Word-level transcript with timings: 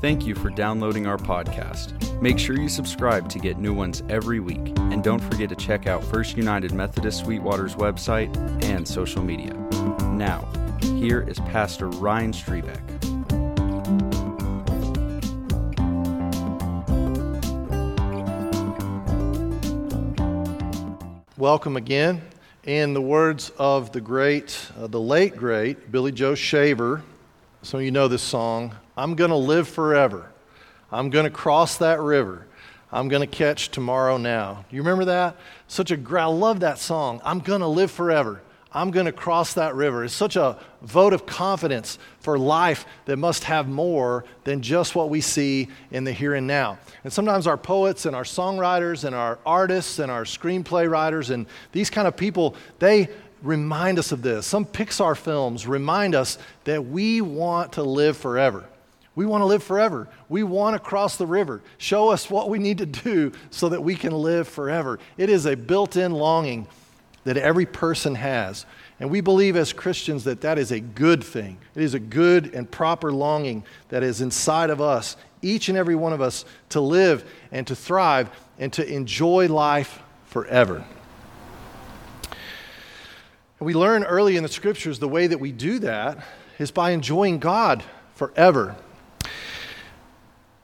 Thank 0.00 0.26
you 0.26 0.34
for 0.34 0.48
downloading 0.48 1.06
our 1.06 1.18
podcast. 1.18 2.22
Make 2.22 2.38
sure 2.38 2.58
you 2.58 2.70
subscribe 2.70 3.28
to 3.28 3.38
get 3.38 3.58
new 3.58 3.74
ones 3.74 4.02
every 4.08 4.40
week. 4.40 4.72
And 4.78 5.04
don't 5.04 5.20
forget 5.20 5.50
to 5.50 5.54
check 5.54 5.86
out 5.86 6.02
First 6.02 6.38
United 6.38 6.72
Methodist 6.72 7.18
Sweetwater's 7.20 7.74
website 7.74 8.34
and 8.64 8.88
social 8.88 9.22
media. 9.22 9.52
Now, 10.14 10.48
here 10.80 11.20
is 11.20 11.38
Pastor 11.40 11.88
Ryan 11.88 12.32
Strebeck. 12.32 12.80
Welcome 21.36 21.76
again. 21.76 22.22
In 22.64 22.94
the 22.94 23.02
words 23.02 23.52
of 23.58 23.92
the 23.92 24.00
great, 24.00 24.66
uh, 24.78 24.86
the 24.86 25.00
late 25.00 25.36
great 25.36 25.92
Billy 25.92 26.12
Joe 26.12 26.34
Shaver, 26.34 27.02
some 27.62 27.80
of 27.80 27.84
you 27.84 27.90
know 27.90 28.08
this 28.08 28.22
song, 28.22 28.74
I'm 28.96 29.14
going 29.14 29.30
to 29.30 29.36
live 29.36 29.68
forever. 29.68 30.30
I'm 30.90 31.10
going 31.10 31.24
to 31.24 31.30
cross 31.30 31.76
that 31.78 32.00
river. 32.00 32.46
I'm 32.90 33.08
going 33.08 33.20
to 33.20 33.26
catch 33.26 33.70
tomorrow 33.70 34.16
now. 34.16 34.64
Do 34.68 34.76
you 34.76 34.82
remember 34.82 35.04
that? 35.06 35.36
Such 35.68 35.90
a 35.90 36.18
I 36.18 36.24
love 36.24 36.60
that 36.60 36.78
song. 36.78 37.20
I'm 37.24 37.38
going 37.38 37.60
to 37.60 37.68
live 37.68 37.90
forever. 37.90 38.42
I'm 38.72 38.92
going 38.92 39.06
to 39.06 39.12
cross 39.12 39.54
that 39.54 39.74
river. 39.74 40.04
It's 40.04 40.14
such 40.14 40.36
a 40.36 40.56
vote 40.80 41.12
of 41.12 41.26
confidence 41.26 41.98
for 42.20 42.38
life 42.38 42.86
that 43.06 43.16
must 43.16 43.44
have 43.44 43.68
more 43.68 44.24
than 44.44 44.62
just 44.62 44.94
what 44.94 45.10
we 45.10 45.20
see 45.20 45.68
in 45.90 46.04
the 46.04 46.12
here 46.12 46.34
and 46.34 46.46
now. 46.46 46.78
And 47.02 47.12
sometimes 47.12 47.48
our 47.48 47.56
poets 47.56 48.06
and 48.06 48.14
our 48.14 48.22
songwriters 48.22 49.04
and 49.04 49.14
our 49.14 49.40
artists 49.44 49.98
and 49.98 50.10
our 50.10 50.22
screenplay 50.22 50.88
writers 50.88 51.30
and 51.30 51.46
these 51.72 51.90
kind 51.90 52.06
of 52.06 52.16
people, 52.16 52.54
they 52.78 53.08
remind 53.42 53.98
us 53.98 54.12
of 54.12 54.22
this. 54.22 54.46
Some 54.46 54.64
Pixar 54.64 55.16
films 55.16 55.66
remind 55.66 56.14
us 56.14 56.38
that 56.64 56.86
we 56.86 57.20
want 57.20 57.72
to 57.72 57.82
live 57.82 58.16
forever. 58.16 58.64
We 59.14 59.26
want 59.26 59.42
to 59.42 59.46
live 59.46 59.62
forever. 59.62 60.08
We 60.28 60.42
want 60.42 60.74
to 60.74 60.78
cross 60.78 61.16
the 61.16 61.26
river. 61.26 61.62
Show 61.78 62.10
us 62.10 62.30
what 62.30 62.48
we 62.48 62.58
need 62.58 62.78
to 62.78 62.86
do 62.86 63.32
so 63.50 63.68
that 63.68 63.82
we 63.82 63.94
can 63.94 64.12
live 64.12 64.48
forever. 64.48 64.98
It 65.16 65.28
is 65.28 65.46
a 65.46 65.56
built 65.56 65.96
in 65.96 66.12
longing 66.12 66.66
that 67.24 67.36
every 67.36 67.66
person 67.66 68.14
has. 68.14 68.64
And 68.98 69.10
we 69.10 69.20
believe 69.20 69.56
as 69.56 69.72
Christians 69.72 70.24
that 70.24 70.42
that 70.42 70.58
is 70.58 70.72
a 70.72 70.80
good 70.80 71.24
thing. 71.24 71.58
It 71.74 71.82
is 71.82 71.94
a 71.94 72.00
good 72.00 72.54
and 72.54 72.70
proper 72.70 73.12
longing 73.12 73.64
that 73.88 74.02
is 74.02 74.20
inside 74.20 74.70
of 74.70 74.80
us, 74.80 75.16
each 75.42 75.68
and 75.68 75.76
every 75.76 75.94
one 75.94 76.12
of 76.12 76.20
us, 76.20 76.44
to 76.70 76.80
live 76.80 77.24
and 77.50 77.66
to 77.66 77.76
thrive 77.76 78.30
and 78.58 78.72
to 78.74 78.86
enjoy 78.86 79.48
life 79.48 80.02
forever. 80.26 80.84
We 83.60 83.74
learn 83.74 84.04
early 84.04 84.38
in 84.38 84.42
the 84.42 84.48
scriptures 84.48 84.98
the 84.98 85.08
way 85.08 85.26
that 85.26 85.38
we 85.38 85.52
do 85.52 85.80
that 85.80 86.24
is 86.58 86.70
by 86.70 86.92
enjoying 86.92 87.38
God 87.38 87.84
forever. 88.14 88.74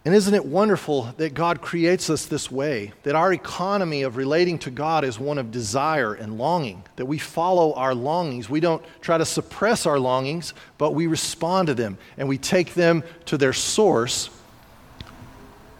And 0.06 0.14
isn't 0.14 0.32
it 0.32 0.46
wonderful 0.46 1.12
that 1.16 1.34
God 1.34 1.60
creates 1.60 2.08
us 2.08 2.26
this 2.26 2.50
way? 2.50 2.92
That 3.02 3.14
our 3.14 3.32
economy 3.32 4.02
of 4.02 4.16
relating 4.16 4.58
to 4.60 4.70
God 4.70 5.04
is 5.04 5.18
one 5.18 5.36
of 5.36 5.50
desire 5.50 6.14
and 6.14 6.38
longing, 6.38 6.84
that 6.94 7.06
we 7.06 7.18
follow 7.18 7.74
our 7.74 7.94
longings. 7.94 8.48
We 8.48 8.60
don't 8.60 8.82
try 9.00 9.18
to 9.18 9.26
suppress 9.26 9.84
our 9.84 9.98
longings, 9.98 10.54
but 10.78 10.92
we 10.92 11.06
respond 11.06 11.66
to 11.66 11.74
them 11.74 11.98
and 12.16 12.28
we 12.28 12.38
take 12.38 12.74
them 12.74 13.02
to 13.26 13.36
their 13.36 13.52
source, 13.52 14.30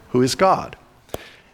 who 0.09 0.21
is 0.21 0.35
God. 0.35 0.75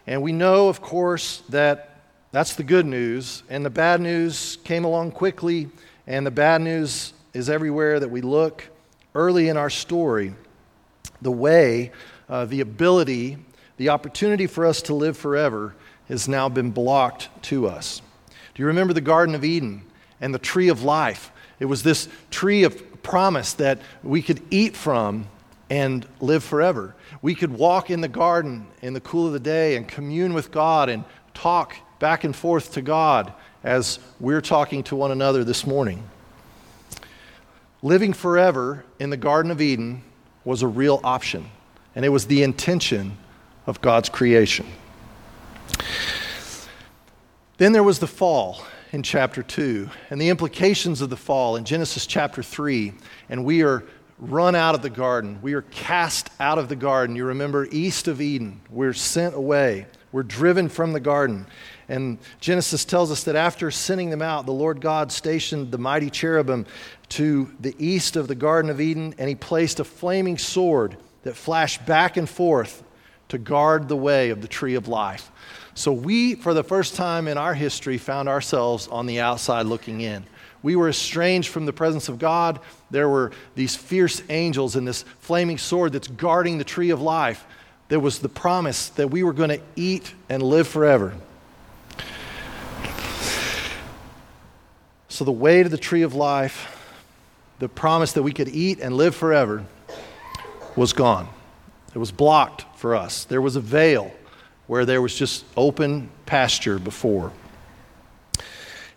And 0.06 0.20
we 0.20 0.32
know, 0.32 0.68
of 0.68 0.82
course, 0.82 1.42
that 1.48 1.93
that's 2.34 2.54
the 2.54 2.64
good 2.64 2.86
news. 2.86 3.42
And 3.48 3.64
the 3.64 3.70
bad 3.70 4.00
news 4.00 4.58
came 4.64 4.84
along 4.84 5.12
quickly, 5.12 5.68
and 6.06 6.26
the 6.26 6.30
bad 6.30 6.62
news 6.62 7.12
is 7.32 7.48
everywhere 7.48 8.00
that 8.00 8.10
we 8.10 8.22
look. 8.22 8.68
Early 9.14 9.48
in 9.48 9.56
our 9.56 9.70
story, 9.70 10.34
the 11.22 11.30
way, 11.30 11.92
uh, 12.28 12.46
the 12.46 12.60
ability, 12.60 13.38
the 13.76 13.90
opportunity 13.90 14.48
for 14.48 14.66
us 14.66 14.82
to 14.82 14.94
live 14.94 15.16
forever 15.16 15.76
has 16.08 16.26
now 16.26 16.48
been 16.48 16.72
blocked 16.72 17.28
to 17.44 17.68
us. 17.68 18.02
Do 18.54 18.62
you 18.62 18.66
remember 18.66 18.92
the 18.92 19.00
Garden 19.00 19.34
of 19.34 19.44
Eden 19.44 19.82
and 20.20 20.34
the 20.34 20.38
tree 20.38 20.68
of 20.68 20.82
life? 20.82 21.30
It 21.60 21.66
was 21.66 21.82
this 21.84 22.08
tree 22.30 22.64
of 22.64 23.02
promise 23.04 23.52
that 23.54 23.80
we 24.02 24.22
could 24.22 24.42
eat 24.50 24.76
from 24.76 25.28
and 25.70 26.06
live 26.20 26.42
forever. 26.42 26.94
We 27.22 27.34
could 27.34 27.52
walk 27.52 27.90
in 27.90 28.00
the 28.00 28.08
garden 28.08 28.66
in 28.82 28.92
the 28.92 29.00
cool 29.00 29.26
of 29.26 29.32
the 29.32 29.40
day 29.40 29.76
and 29.76 29.86
commune 29.86 30.34
with 30.34 30.50
God 30.50 30.88
and 30.88 31.04
talk 31.32 31.76
back 31.98 32.24
and 32.24 32.34
forth 32.34 32.72
to 32.74 32.82
God 32.82 33.32
as 33.62 33.98
we're 34.20 34.40
talking 34.40 34.82
to 34.84 34.96
one 34.96 35.10
another 35.10 35.44
this 35.44 35.66
morning. 35.66 36.02
Living 37.82 38.12
forever 38.12 38.84
in 38.98 39.10
the 39.10 39.16
Garden 39.16 39.50
of 39.50 39.60
Eden 39.60 40.02
was 40.44 40.62
a 40.62 40.68
real 40.68 41.00
option, 41.04 41.50
and 41.94 42.04
it 42.04 42.08
was 42.10 42.26
the 42.26 42.42
intention 42.42 43.16
of 43.66 43.80
God's 43.80 44.08
creation. 44.08 44.66
Then 47.56 47.72
there 47.72 47.82
was 47.82 47.98
the 47.98 48.06
fall 48.06 48.64
in 48.92 49.02
chapter 49.02 49.42
2 49.42 49.88
and 50.10 50.20
the 50.20 50.28
implications 50.28 51.00
of 51.00 51.10
the 51.10 51.16
fall 51.16 51.56
in 51.56 51.64
Genesis 51.64 52.06
chapter 52.06 52.42
3, 52.42 52.92
and 53.28 53.44
we 53.44 53.62
are 53.62 53.84
run 54.18 54.54
out 54.54 54.74
of 54.74 54.82
the 54.82 54.90
garden. 54.90 55.38
We 55.42 55.54
are 55.54 55.62
cast 55.62 56.30
out 56.40 56.58
of 56.58 56.68
the 56.68 56.76
garden. 56.76 57.16
You 57.16 57.26
remember, 57.26 57.66
east 57.70 58.08
of 58.08 58.20
Eden, 58.20 58.60
we're 58.70 58.92
sent 58.92 59.34
away. 59.34 59.86
We're 60.12 60.22
driven 60.22 60.68
from 60.68 60.92
the 60.92 61.00
garden. 61.00 61.46
And 61.88 62.18
Genesis 62.40 62.84
tells 62.84 63.10
us 63.10 63.24
that 63.24 63.36
after 63.36 63.70
sending 63.70 64.10
them 64.10 64.22
out, 64.22 64.46
the 64.46 64.52
Lord 64.52 64.80
God 64.80 65.12
stationed 65.12 65.70
the 65.70 65.78
mighty 65.78 66.10
cherubim 66.10 66.66
to 67.10 67.50
the 67.60 67.74
east 67.78 68.16
of 68.16 68.28
the 68.28 68.34
Garden 68.34 68.70
of 68.70 68.80
Eden, 68.80 69.14
and 69.18 69.28
he 69.28 69.34
placed 69.34 69.80
a 69.80 69.84
flaming 69.84 70.38
sword 70.38 70.96
that 71.22 71.36
flashed 71.36 71.84
back 71.84 72.16
and 72.16 72.28
forth 72.28 72.82
to 73.28 73.38
guard 73.38 73.88
the 73.88 73.96
way 73.96 74.30
of 74.30 74.42
the 74.42 74.48
tree 74.48 74.74
of 74.74 74.88
life. 74.88 75.30
So 75.74 75.92
we, 75.92 76.34
for 76.34 76.54
the 76.54 76.62
first 76.62 76.94
time 76.94 77.26
in 77.26 77.36
our 77.36 77.54
history, 77.54 77.98
found 77.98 78.28
ourselves 78.28 78.86
on 78.88 79.06
the 79.06 79.20
outside 79.20 79.66
looking 79.66 80.00
in. 80.00 80.24
We 80.62 80.76
were 80.76 80.88
estranged 80.88 81.48
from 81.48 81.66
the 81.66 81.72
presence 81.72 82.08
of 82.08 82.18
God. 82.18 82.60
There 82.90 83.08
were 83.08 83.32
these 83.54 83.76
fierce 83.76 84.22
angels 84.30 84.76
and 84.76 84.88
this 84.88 85.04
flaming 85.18 85.58
sword 85.58 85.92
that's 85.92 86.08
guarding 86.08 86.56
the 86.56 86.64
tree 86.64 86.90
of 86.90 87.02
life. 87.02 87.44
There 87.88 88.00
was 88.00 88.20
the 88.20 88.30
promise 88.30 88.88
that 88.90 89.08
we 89.08 89.22
were 89.22 89.34
going 89.34 89.50
to 89.50 89.60
eat 89.76 90.14
and 90.30 90.42
live 90.42 90.66
forever. 90.66 91.12
So, 95.14 95.24
the 95.24 95.30
way 95.30 95.62
to 95.62 95.68
the 95.68 95.78
tree 95.78 96.02
of 96.02 96.16
life, 96.16 96.76
the 97.60 97.68
promise 97.68 98.14
that 98.14 98.24
we 98.24 98.32
could 98.32 98.48
eat 98.48 98.80
and 98.80 98.96
live 98.96 99.14
forever, 99.14 99.64
was 100.74 100.92
gone. 100.92 101.28
It 101.94 101.98
was 101.98 102.10
blocked 102.10 102.64
for 102.80 102.96
us. 102.96 103.22
There 103.24 103.40
was 103.40 103.54
a 103.54 103.60
veil 103.60 104.10
where 104.66 104.84
there 104.84 105.00
was 105.00 105.14
just 105.14 105.44
open 105.56 106.10
pasture 106.26 106.80
before. 106.80 107.30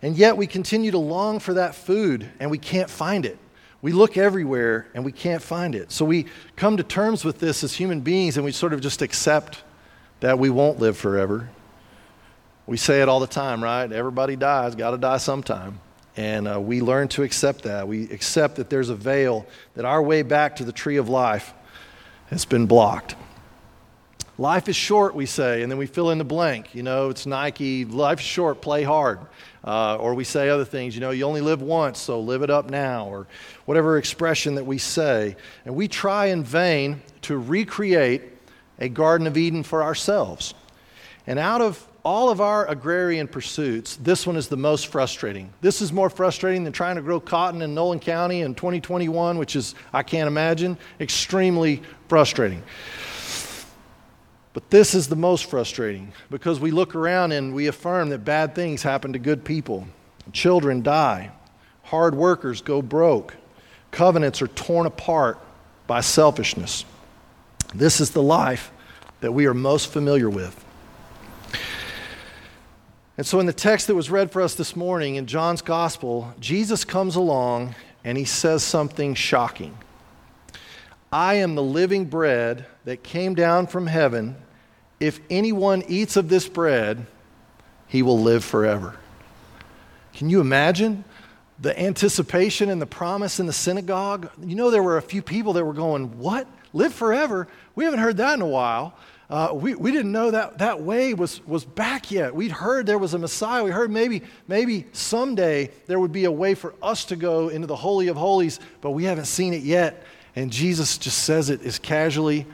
And 0.02 0.16
yet 0.16 0.36
we 0.36 0.48
continue 0.48 0.90
to 0.90 0.98
long 0.98 1.38
for 1.38 1.54
that 1.54 1.76
food 1.76 2.28
and 2.40 2.50
we 2.50 2.58
can't 2.58 2.90
find 2.90 3.24
it. 3.24 3.38
We 3.80 3.92
look 3.92 4.16
everywhere 4.16 4.88
and 4.94 5.04
we 5.04 5.12
can't 5.12 5.40
find 5.40 5.76
it. 5.76 5.92
So 5.92 6.04
we 6.04 6.26
come 6.56 6.78
to 6.78 6.82
terms 6.82 7.24
with 7.24 7.38
this 7.38 7.62
as 7.62 7.74
human 7.74 8.00
beings 8.00 8.36
and 8.36 8.44
we 8.44 8.50
sort 8.50 8.72
of 8.72 8.80
just 8.80 9.02
accept 9.02 9.62
that 10.18 10.36
we 10.36 10.50
won't 10.50 10.80
live 10.80 10.96
forever. 10.96 11.48
We 12.66 12.76
say 12.76 13.02
it 13.02 13.08
all 13.08 13.20
the 13.20 13.28
time, 13.28 13.62
right? 13.62 13.92
Everybody 13.92 14.34
dies, 14.34 14.74
got 14.74 14.90
to 14.90 14.98
die 14.98 15.18
sometime. 15.18 15.78
And 16.18 16.48
uh, 16.48 16.60
we 16.60 16.80
learn 16.80 17.06
to 17.10 17.22
accept 17.22 17.62
that. 17.62 17.86
We 17.86 18.10
accept 18.10 18.56
that 18.56 18.68
there's 18.68 18.88
a 18.88 18.96
veil, 18.96 19.46
that 19.74 19.84
our 19.84 20.02
way 20.02 20.22
back 20.22 20.56
to 20.56 20.64
the 20.64 20.72
tree 20.72 20.96
of 20.96 21.08
life 21.08 21.54
has 22.26 22.44
been 22.44 22.66
blocked. 22.66 23.14
Life 24.36 24.68
is 24.68 24.74
short, 24.74 25.14
we 25.14 25.26
say, 25.26 25.62
and 25.62 25.70
then 25.70 25.78
we 25.78 25.86
fill 25.86 26.10
in 26.10 26.18
the 26.18 26.24
blank. 26.24 26.74
You 26.74 26.82
know, 26.82 27.10
it's 27.10 27.24
Nike, 27.24 27.84
life's 27.84 28.24
short, 28.24 28.60
play 28.60 28.82
hard. 28.82 29.20
Uh, 29.62 29.94
or 29.94 30.14
we 30.14 30.24
say 30.24 30.48
other 30.48 30.64
things, 30.64 30.96
you 30.96 31.00
know, 31.00 31.10
you 31.10 31.22
only 31.22 31.40
live 31.40 31.62
once, 31.62 32.00
so 32.00 32.18
live 32.18 32.42
it 32.42 32.50
up 32.50 32.68
now, 32.68 33.06
or 33.06 33.28
whatever 33.64 33.96
expression 33.96 34.56
that 34.56 34.66
we 34.66 34.78
say. 34.78 35.36
And 35.64 35.76
we 35.76 35.86
try 35.86 36.26
in 36.26 36.42
vain 36.42 37.00
to 37.22 37.38
recreate 37.38 38.22
a 38.80 38.88
Garden 38.88 39.28
of 39.28 39.36
Eden 39.36 39.62
for 39.62 39.84
ourselves. 39.84 40.52
And 41.28 41.38
out 41.38 41.60
of 41.60 41.87
all 42.04 42.30
of 42.30 42.40
our 42.40 42.66
agrarian 42.66 43.28
pursuits, 43.28 43.96
this 43.96 44.26
one 44.26 44.36
is 44.36 44.48
the 44.48 44.56
most 44.56 44.86
frustrating. 44.86 45.52
This 45.60 45.82
is 45.82 45.92
more 45.92 46.08
frustrating 46.08 46.64
than 46.64 46.72
trying 46.72 46.96
to 46.96 47.02
grow 47.02 47.20
cotton 47.20 47.60
in 47.62 47.74
Nolan 47.74 48.00
County 48.00 48.42
in 48.42 48.54
2021, 48.54 49.36
which 49.36 49.56
is, 49.56 49.74
I 49.92 50.02
can't 50.02 50.28
imagine, 50.28 50.78
extremely 51.00 51.82
frustrating. 52.08 52.62
But 54.52 54.70
this 54.70 54.94
is 54.94 55.08
the 55.08 55.16
most 55.16 55.44
frustrating 55.46 56.12
because 56.30 56.58
we 56.58 56.70
look 56.70 56.94
around 56.94 57.32
and 57.32 57.54
we 57.54 57.66
affirm 57.66 58.08
that 58.10 58.24
bad 58.24 58.54
things 58.54 58.82
happen 58.82 59.12
to 59.12 59.18
good 59.18 59.44
people. 59.44 59.86
Children 60.32 60.82
die, 60.82 61.30
hard 61.84 62.14
workers 62.14 62.60
go 62.60 62.82
broke, 62.82 63.34
covenants 63.90 64.42
are 64.42 64.48
torn 64.48 64.86
apart 64.86 65.38
by 65.86 66.00
selfishness. 66.00 66.84
This 67.74 68.00
is 68.00 68.10
the 68.10 68.22
life 68.22 68.72
that 69.20 69.32
we 69.32 69.46
are 69.46 69.54
most 69.54 69.92
familiar 69.92 70.30
with. 70.30 70.64
And 73.18 73.26
so, 73.26 73.40
in 73.40 73.46
the 73.46 73.52
text 73.52 73.88
that 73.88 73.96
was 73.96 74.12
read 74.12 74.30
for 74.30 74.40
us 74.40 74.54
this 74.54 74.76
morning 74.76 75.16
in 75.16 75.26
John's 75.26 75.60
Gospel, 75.60 76.32
Jesus 76.38 76.84
comes 76.84 77.16
along 77.16 77.74
and 78.04 78.16
he 78.16 78.24
says 78.24 78.62
something 78.62 79.14
shocking. 79.14 79.76
I 81.10 81.34
am 81.34 81.56
the 81.56 81.62
living 81.62 82.04
bread 82.04 82.66
that 82.84 83.02
came 83.02 83.34
down 83.34 83.66
from 83.66 83.88
heaven. 83.88 84.36
If 85.00 85.18
anyone 85.30 85.82
eats 85.88 86.16
of 86.16 86.28
this 86.28 86.48
bread, 86.48 87.06
he 87.88 88.02
will 88.02 88.20
live 88.20 88.44
forever. 88.44 88.96
Can 90.12 90.30
you 90.30 90.40
imagine 90.40 91.02
the 91.58 91.76
anticipation 91.76 92.70
and 92.70 92.80
the 92.80 92.86
promise 92.86 93.40
in 93.40 93.46
the 93.46 93.52
synagogue? 93.52 94.30
You 94.40 94.54
know, 94.54 94.70
there 94.70 94.82
were 94.82 94.96
a 94.96 95.02
few 95.02 95.22
people 95.22 95.54
that 95.54 95.64
were 95.64 95.74
going, 95.74 96.20
What? 96.20 96.46
Live 96.72 96.94
forever? 96.94 97.48
We 97.74 97.84
haven't 97.84 97.98
heard 97.98 98.18
that 98.18 98.34
in 98.34 98.42
a 98.42 98.46
while. 98.46 98.94
Uh, 99.30 99.50
we, 99.52 99.74
we 99.74 99.92
didn't 99.92 100.10
know 100.10 100.30
that 100.30 100.58
that 100.58 100.80
way 100.80 101.12
was, 101.12 101.46
was 101.46 101.64
back 101.64 102.10
yet. 102.10 102.34
We'd 102.34 102.50
heard 102.50 102.86
there 102.86 102.96
was 102.96 103.12
a 103.12 103.18
Messiah. 103.18 103.62
We 103.62 103.70
heard 103.70 103.90
maybe, 103.90 104.22
maybe 104.46 104.86
someday 104.92 105.70
there 105.86 106.00
would 106.00 106.12
be 106.12 106.24
a 106.24 106.32
way 106.32 106.54
for 106.54 106.74
us 106.82 107.04
to 107.06 107.16
go 107.16 107.48
into 107.48 107.66
the 107.66 107.76
Holy 107.76 108.08
of 108.08 108.16
Holies, 108.16 108.58
but 108.80 108.92
we 108.92 109.04
haven't 109.04 109.26
seen 109.26 109.52
it 109.52 109.62
yet. 109.62 110.02
And 110.34 110.50
Jesus 110.50 110.96
just 110.96 111.24
says 111.24 111.50
it 111.50 111.62
as 111.62 111.78
casually 111.78 112.46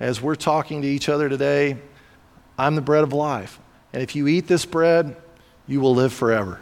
as 0.00 0.22
we're 0.22 0.34
talking 0.34 0.82
to 0.82 0.88
each 0.88 1.08
other 1.08 1.28
today 1.28 1.76
I'm 2.58 2.74
the 2.74 2.82
bread 2.82 3.02
of 3.02 3.12
life. 3.12 3.58
And 3.92 4.02
if 4.02 4.14
you 4.14 4.28
eat 4.28 4.46
this 4.46 4.64
bread, 4.64 5.16
you 5.66 5.80
will 5.80 5.94
live 5.94 6.12
forever. 6.12 6.60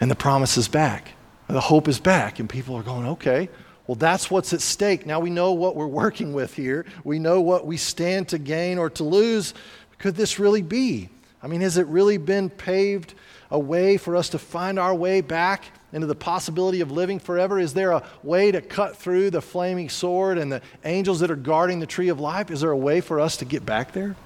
And 0.00 0.10
the 0.10 0.14
promise 0.14 0.56
is 0.56 0.68
back. 0.68 1.12
The 1.48 1.60
hope 1.60 1.88
is 1.88 1.98
back. 1.98 2.38
And 2.38 2.48
people 2.48 2.76
are 2.76 2.82
going, 2.82 3.06
okay, 3.08 3.48
well, 3.88 3.94
that's 3.94 4.30
what's 4.30 4.52
at 4.52 4.60
stake. 4.60 5.06
Now 5.06 5.18
we 5.18 5.30
know 5.30 5.54
what 5.54 5.74
we're 5.74 5.86
working 5.86 6.34
with 6.34 6.54
here. 6.54 6.84
We 7.04 7.18
know 7.18 7.40
what 7.40 7.66
we 7.66 7.78
stand 7.78 8.28
to 8.28 8.38
gain 8.38 8.76
or 8.76 8.90
to 8.90 9.02
lose. 9.02 9.54
Could 9.98 10.14
this 10.14 10.38
really 10.38 10.60
be? 10.60 11.08
I 11.42 11.46
mean, 11.46 11.62
has 11.62 11.78
it 11.78 11.86
really 11.86 12.18
been 12.18 12.50
paved 12.50 13.14
a 13.50 13.58
way 13.58 13.96
for 13.96 14.14
us 14.14 14.28
to 14.30 14.38
find 14.38 14.78
our 14.78 14.94
way 14.94 15.22
back 15.22 15.64
into 15.90 16.06
the 16.06 16.14
possibility 16.14 16.82
of 16.82 16.90
living 16.92 17.18
forever? 17.18 17.58
Is 17.58 17.72
there 17.72 17.92
a 17.92 18.02
way 18.22 18.52
to 18.52 18.60
cut 18.60 18.94
through 18.94 19.30
the 19.30 19.40
flaming 19.40 19.88
sword 19.88 20.36
and 20.36 20.52
the 20.52 20.60
angels 20.84 21.20
that 21.20 21.30
are 21.30 21.36
guarding 21.36 21.80
the 21.80 21.86
tree 21.86 22.08
of 22.08 22.20
life? 22.20 22.50
Is 22.50 22.60
there 22.60 22.70
a 22.70 22.76
way 22.76 23.00
for 23.00 23.18
us 23.18 23.38
to 23.38 23.46
get 23.46 23.64
back 23.64 23.92
there? 23.92 24.16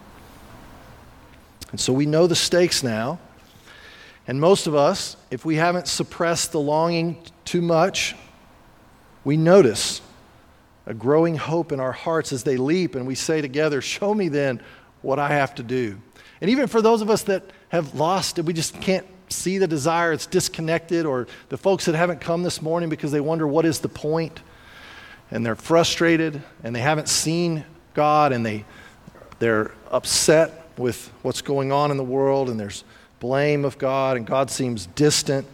And 1.71 1.79
so 1.79 1.93
we 1.93 2.05
know 2.05 2.27
the 2.27 2.35
stakes 2.35 2.83
now. 2.83 3.21
And 4.27 4.41
most 4.41 4.67
of 4.67 4.75
us, 4.75 5.17
if 5.31 5.45
we 5.45 5.55
haven't 5.55 5.87
suppressed 5.87 6.51
the 6.51 6.61
longing 6.61 7.23
too 7.45 7.63
much, 7.63 8.17
we 9.25 9.37
notice 9.37 10.01
a 10.87 10.95
growing 10.95 11.37
hope 11.37 11.73
in 11.73 11.81
our 11.81 11.93
hearts 11.93 12.33
as 12.33 12.45
they 12.45 12.57
leap, 12.57 12.95
and 12.95 13.07
we 13.07 13.15
say 13.15 13.41
together, 13.41 13.81
Show 13.81 14.15
me 14.15 14.29
then 14.29 14.61
what 15.01 15.19
I 15.19 15.29
have 15.29 15.55
to 15.57 15.63
do. 15.63 15.99
And 16.41 16.51
even 16.51 16.67
for 16.67 16.83
those 16.83 17.03
of 17.03 17.11
us 17.11 17.23
that 17.25 17.45
have 17.69 17.95
lost 17.95 18.39
it, 18.39 18.45
we 18.45 18.53
just 18.53 18.81
can't 18.81 19.07
see 19.29 19.59
the 19.59 19.67
desire, 19.67 20.13
it's 20.13 20.27
disconnected, 20.27 21.07
or 21.07 21.29
the 21.49 21.57
folks 21.57 21.85
that 21.85 21.95
haven't 21.95 22.21
come 22.21 22.43
this 22.43 22.61
morning 22.61 22.89
because 22.89 23.13
they 23.13 23.21
wonder 23.21 23.47
what 23.47 23.65
is 23.65 23.79
the 23.81 23.89
point, 23.89 24.41
and 25.31 25.47
they're 25.47 25.55
frustrated, 25.55 26.43
and 26.65 26.75
they 26.75 26.81
haven't 26.81 27.09
seen 27.09 27.65
God, 27.95 28.33
and 28.33 28.45
they, 28.45 28.65
they're 29.39 29.73
upset 29.91 30.69
with 30.77 31.13
what's 31.23 31.43
going 31.43 31.71
on 31.71 31.91
in 31.91 31.97
the 31.97 32.05
world, 32.05 32.51
and 32.51 32.59
there's 32.59 32.83
blame 33.21 33.65
of 33.65 33.79
God, 33.79 34.17
and 34.17 34.27
God 34.27 34.51
seems 34.51 34.87
distant, 34.87 35.47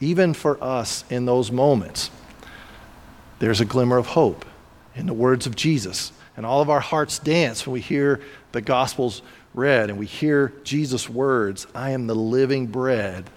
even 0.00 0.34
for 0.34 0.62
us 0.62 1.04
in 1.08 1.24
those 1.24 1.52
moments 1.52 2.10
there's 3.42 3.60
a 3.60 3.64
glimmer 3.64 3.98
of 3.98 4.06
hope 4.06 4.44
in 4.94 5.06
the 5.06 5.12
words 5.12 5.48
of 5.48 5.56
Jesus. 5.56 6.12
And 6.36 6.46
all 6.46 6.60
of 6.60 6.70
our 6.70 6.78
hearts 6.78 7.18
dance 7.18 7.66
when 7.66 7.72
we 7.72 7.80
hear 7.80 8.20
the 8.52 8.60
Gospels 8.60 9.20
read 9.52 9.90
and 9.90 9.98
we 9.98 10.06
hear 10.06 10.52
Jesus' 10.62 11.08
words 11.08 11.66
I 11.74 11.90
am 11.90 12.06
the 12.06 12.14
living 12.14 12.68
bread 12.68 13.28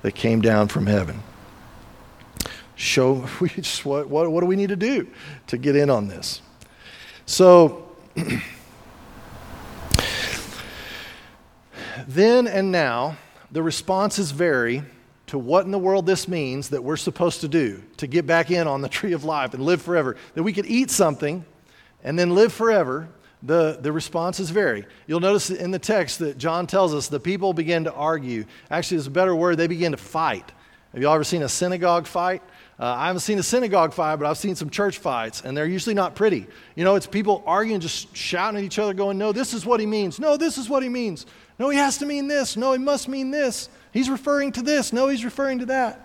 that 0.00 0.14
came 0.14 0.40
down 0.40 0.68
from 0.68 0.86
heaven. 0.86 1.22
Show 2.74 3.28
we 3.40 3.50
just, 3.50 3.84
what, 3.84 4.08
what, 4.08 4.32
what 4.32 4.40
do 4.40 4.46
we 4.46 4.56
need 4.56 4.70
to 4.70 4.76
do 4.76 5.08
to 5.48 5.58
get 5.58 5.76
in 5.76 5.90
on 5.90 6.08
this? 6.08 6.40
So, 7.26 7.94
then 12.08 12.46
and 12.46 12.72
now, 12.72 13.18
the 13.52 13.62
responses 13.62 14.30
vary 14.30 14.84
to 15.34 15.38
what 15.38 15.64
in 15.64 15.72
the 15.72 15.78
world 15.80 16.06
this 16.06 16.28
means 16.28 16.68
that 16.68 16.84
we're 16.84 16.96
supposed 16.96 17.40
to 17.40 17.48
do 17.48 17.82
to 17.96 18.06
get 18.06 18.24
back 18.24 18.52
in 18.52 18.68
on 18.68 18.82
the 18.82 18.88
tree 19.00 19.14
of 19.14 19.24
life 19.24 19.52
and 19.52 19.64
live 19.64 19.82
forever. 19.82 20.16
That 20.34 20.44
we 20.44 20.52
could 20.52 20.66
eat 20.66 20.92
something 20.92 21.44
and 22.04 22.16
then 22.16 22.36
live 22.36 22.52
forever. 22.52 23.08
The, 23.42 23.76
the 23.80 23.90
responses 23.90 24.50
vary. 24.50 24.86
You'll 25.08 25.18
notice 25.18 25.50
in 25.50 25.72
the 25.72 25.78
text 25.80 26.20
that 26.20 26.38
John 26.38 26.68
tells 26.68 26.94
us 26.94 27.08
the 27.08 27.18
people 27.18 27.52
begin 27.52 27.82
to 27.82 27.92
argue. 27.92 28.44
Actually, 28.70 28.98
there's 28.98 29.08
a 29.08 29.10
better 29.10 29.34
word, 29.34 29.56
they 29.56 29.66
begin 29.66 29.90
to 29.90 29.98
fight. 29.98 30.52
Have 30.92 31.02
you 31.02 31.08
all 31.08 31.16
ever 31.16 31.24
seen 31.24 31.42
a 31.42 31.48
synagogue 31.48 32.06
fight? 32.06 32.40
Uh, 32.78 32.94
I 32.96 33.08
haven't 33.08 33.20
seen 33.20 33.40
a 33.40 33.42
synagogue 33.42 33.92
fight, 33.92 34.16
but 34.16 34.26
I've 34.26 34.38
seen 34.38 34.54
some 34.54 34.70
church 34.70 34.98
fights, 34.98 35.42
and 35.42 35.56
they're 35.56 35.66
usually 35.66 35.94
not 35.94 36.14
pretty. 36.14 36.46
You 36.76 36.84
know, 36.84 36.94
it's 36.94 37.06
people 37.06 37.42
arguing, 37.44 37.80
just 37.80 38.16
shouting 38.16 38.58
at 38.58 38.64
each 38.64 38.78
other, 38.78 38.94
going, 38.94 39.18
No, 39.18 39.32
this 39.32 39.52
is 39.52 39.66
what 39.66 39.80
he 39.80 39.86
means. 39.86 40.20
No, 40.20 40.36
this 40.36 40.56
is 40.56 40.68
what 40.68 40.84
he 40.84 40.88
means. 40.88 41.26
No, 41.58 41.70
he 41.70 41.76
has 41.76 41.98
to 41.98 42.06
mean 42.06 42.28
this. 42.28 42.56
No, 42.56 42.72
he 42.72 42.78
must 42.78 43.08
mean 43.08 43.32
this. 43.32 43.68
He's 43.94 44.10
referring 44.10 44.50
to 44.52 44.62
this. 44.62 44.92
No, 44.92 45.06
he's 45.06 45.24
referring 45.24 45.60
to 45.60 45.66
that. 45.66 46.04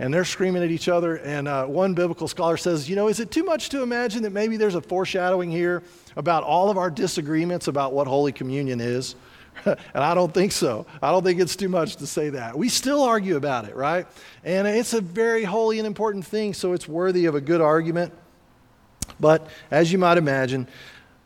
And 0.00 0.12
they're 0.12 0.24
screaming 0.24 0.64
at 0.64 0.70
each 0.72 0.88
other. 0.88 1.16
And 1.16 1.46
uh, 1.46 1.66
one 1.66 1.94
biblical 1.94 2.26
scholar 2.26 2.56
says, 2.56 2.90
You 2.90 2.96
know, 2.96 3.06
is 3.06 3.20
it 3.20 3.30
too 3.30 3.44
much 3.44 3.68
to 3.70 3.82
imagine 3.82 4.24
that 4.24 4.32
maybe 4.32 4.56
there's 4.56 4.74
a 4.74 4.80
foreshadowing 4.80 5.50
here 5.50 5.84
about 6.16 6.42
all 6.42 6.68
of 6.68 6.76
our 6.76 6.90
disagreements 6.90 7.68
about 7.68 7.92
what 7.92 8.08
Holy 8.08 8.32
Communion 8.32 8.80
is? 8.80 9.14
and 9.64 9.78
I 9.94 10.14
don't 10.14 10.34
think 10.34 10.50
so. 10.50 10.84
I 11.00 11.12
don't 11.12 11.22
think 11.22 11.40
it's 11.40 11.54
too 11.54 11.68
much 11.68 11.96
to 11.96 12.08
say 12.08 12.30
that. 12.30 12.58
We 12.58 12.68
still 12.68 13.02
argue 13.02 13.36
about 13.36 13.68
it, 13.68 13.76
right? 13.76 14.06
And 14.42 14.66
it's 14.66 14.92
a 14.92 15.00
very 15.00 15.44
holy 15.44 15.78
and 15.78 15.86
important 15.86 16.26
thing, 16.26 16.54
so 16.54 16.72
it's 16.72 16.88
worthy 16.88 17.26
of 17.26 17.36
a 17.36 17.40
good 17.40 17.60
argument. 17.60 18.12
But 19.20 19.46
as 19.70 19.92
you 19.92 19.98
might 19.98 20.18
imagine, 20.18 20.66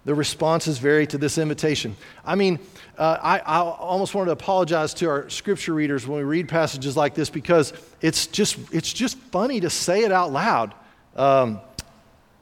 the 0.05 0.15
responses 0.15 0.79
vary 0.79 1.07
to 1.07 1.19
this 1.19 1.39
invitation. 1.39 1.97
I 2.25 2.35
mean, 2.35 2.59
uh, 2.99 3.19
I, 3.23 3.39
I, 3.39 3.61
almost 3.61 4.15
wanted 4.15 4.27
to 4.27 4.33
apologize 4.33 4.95
to 4.95 5.09
our 5.09 5.31
scripture 5.31 5.75
readers 5.75 6.07
when 6.07 6.19
we 6.19 6.25
read 6.25 6.49
passages 6.49 6.97
like 6.97 7.15
this 7.15 7.31
because 7.31 7.73
it's 8.01 8.27
just, 8.27 8.59
it's 8.73 8.93
just 8.93 9.17
funny 9.17 9.61
to 9.61 9.71
say 9.71 10.03
it 10.03 10.13
out 10.13 10.33
loud. 10.33 10.75
Um, 11.15 11.61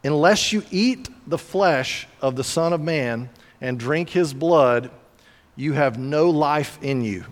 Unless 0.03 0.53
you 0.53 0.63
eat 0.71 1.09
the 1.27 1.39
flesh 1.39 2.09
of 2.23 2.37
the 2.37 2.45
Son 2.45 2.73
of 2.73 2.81
Man 2.81 3.29
and 3.61 3.79
drink 3.79 4.09
his 4.09 4.33
blood, 4.33 4.91
you 5.57 5.75
have 5.75 5.99
no 5.99 6.31
life 6.31 6.79
in 6.81 7.03
you. 7.05 7.27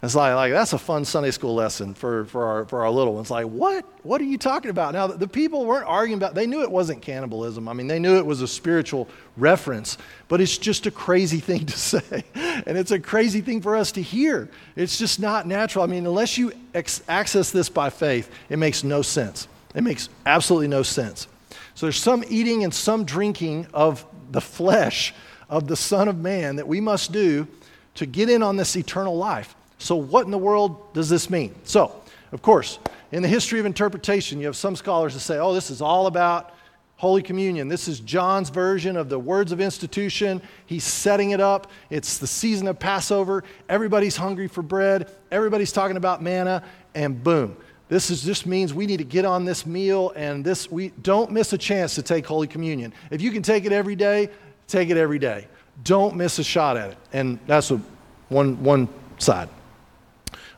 It's 0.00 0.14
like, 0.14 0.34
like 0.36 0.52
that's 0.52 0.72
a 0.72 0.78
fun 0.78 1.04
Sunday 1.04 1.32
school 1.32 1.56
lesson 1.56 1.92
for, 1.92 2.24
for, 2.26 2.44
our, 2.44 2.64
for 2.66 2.82
our 2.82 2.90
little 2.90 3.14
ones. 3.14 3.32
Like, 3.32 3.46
what? 3.46 3.84
What 4.04 4.20
are 4.20 4.24
you 4.24 4.38
talking 4.38 4.70
about? 4.70 4.94
Now, 4.94 5.08
the 5.08 5.26
people 5.26 5.66
weren't 5.66 5.88
arguing 5.88 6.20
about, 6.20 6.36
they 6.36 6.46
knew 6.46 6.62
it 6.62 6.70
wasn't 6.70 7.02
cannibalism. 7.02 7.68
I 7.68 7.72
mean, 7.72 7.88
they 7.88 7.98
knew 7.98 8.16
it 8.16 8.24
was 8.24 8.40
a 8.40 8.46
spiritual 8.46 9.08
reference, 9.36 9.98
but 10.28 10.40
it's 10.40 10.56
just 10.56 10.86
a 10.86 10.92
crazy 10.92 11.40
thing 11.40 11.66
to 11.66 11.76
say. 11.76 12.24
And 12.34 12.78
it's 12.78 12.92
a 12.92 13.00
crazy 13.00 13.40
thing 13.40 13.60
for 13.60 13.74
us 13.74 13.90
to 13.92 14.02
hear. 14.02 14.48
It's 14.76 14.98
just 14.98 15.18
not 15.18 15.48
natural. 15.48 15.82
I 15.82 15.88
mean, 15.88 16.06
unless 16.06 16.38
you 16.38 16.52
ex- 16.74 17.02
access 17.08 17.50
this 17.50 17.68
by 17.68 17.90
faith, 17.90 18.30
it 18.48 18.58
makes 18.58 18.84
no 18.84 19.02
sense. 19.02 19.48
It 19.74 19.82
makes 19.82 20.08
absolutely 20.24 20.68
no 20.68 20.84
sense. 20.84 21.26
So 21.74 21.86
there's 21.86 22.00
some 22.00 22.22
eating 22.28 22.62
and 22.62 22.72
some 22.72 23.04
drinking 23.04 23.66
of 23.74 24.06
the 24.30 24.40
flesh 24.40 25.12
of 25.48 25.66
the 25.66 25.76
Son 25.76 26.06
of 26.06 26.18
Man 26.18 26.56
that 26.56 26.68
we 26.68 26.80
must 26.80 27.10
do 27.10 27.48
to 27.94 28.06
get 28.06 28.28
in 28.28 28.44
on 28.44 28.56
this 28.56 28.76
eternal 28.76 29.16
life. 29.16 29.56
So, 29.78 29.96
what 29.96 30.24
in 30.24 30.30
the 30.30 30.38
world 30.38 30.92
does 30.92 31.08
this 31.08 31.30
mean? 31.30 31.54
So, 31.64 31.94
of 32.32 32.42
course, 32.42 32.78
in 33.12 33.22
the 33.22 33.28
history 33.28 33.60
of 33.60 33.66
interpretation, 33.66 34.38
you 34.40 34.46
have 34.46 34.56
some 34.56 34.76
scholars 34.76 35.14
that 35.14 35.20
say, 35.20 35.38
oh, 35.38 35.54
this 35.54 35.70
is 35.70 35.80
all 35.80 36.06
about 36.06 36.54
Holy 36.96 37.22
Communion. 37.22 37.68
This 37.68 37.86
is 37.86 38.00
John's 38.00 38.50
version 38.50 38.96
of 38.96 39.08
the 39.08 39.18
words 39.18 39.52
of 39.52 39.60
institution. 39.60 40.42
He's 40.66 40.82
setting 40.82 41.30
it 41.30 41.40
up. 41.40 41.70
It's 41.90 42.18
the 42.18 42.26
season 42.26 42.66
of 42.66 42.78
Passover. 42.80 43.44
Everybody's 43.68 44.16
hungry 44.16 44.48
for 44.48 44.62
bread. 44.62 45.10
Everybody's 45.30 45.72
talking 45.72 45.96
about 45.96 46.22
manna, 46.22 46.64
and 46.96 47.22
boom. 47.22 47.56
This 47.88 48.10
is, 48.10 48.22
just 48.22 48.46
means 48.46 48.74
we 48.74 48.84
need 48.84 48.98
to 48.98 49.04
get 49.04 49.24
on 49.24 49.44
this 49.44 49.64
meal, 49.64 50.12
and 50.16 50.44
this 50.44 50.70
we 50.70 50.88
don't 51.02 51.30
miss 51.30 51.52
a 51.52 51.58
chance 51.58 51.94
to 51.94 52.02
take 52.02 52.26
Holy 52.26 52.48
Communion. 52.48 52.92
If 53.10 53.22
you 53.22 53.30
can 53.30 53.42
take 53.42 53.64
it 53.64 53.72
every 53.72 53.96
day, 53.96 54.28
take 54.66 54.90
it 54.90 54.96
every 54.96 55.20
day. 55.20 55.46
Don't 55.84 56.16
miss 56.16 56.40
a 56.40 56.44
shot 56.44 56.76
at 56.76 56.90
it. 56.90 56.98
And 57.12 57.38
that's 57.46 57.70
a, 57.70 57.80
one, 58.28 58.62
one 58.62 58.88
side. 59.18 59.48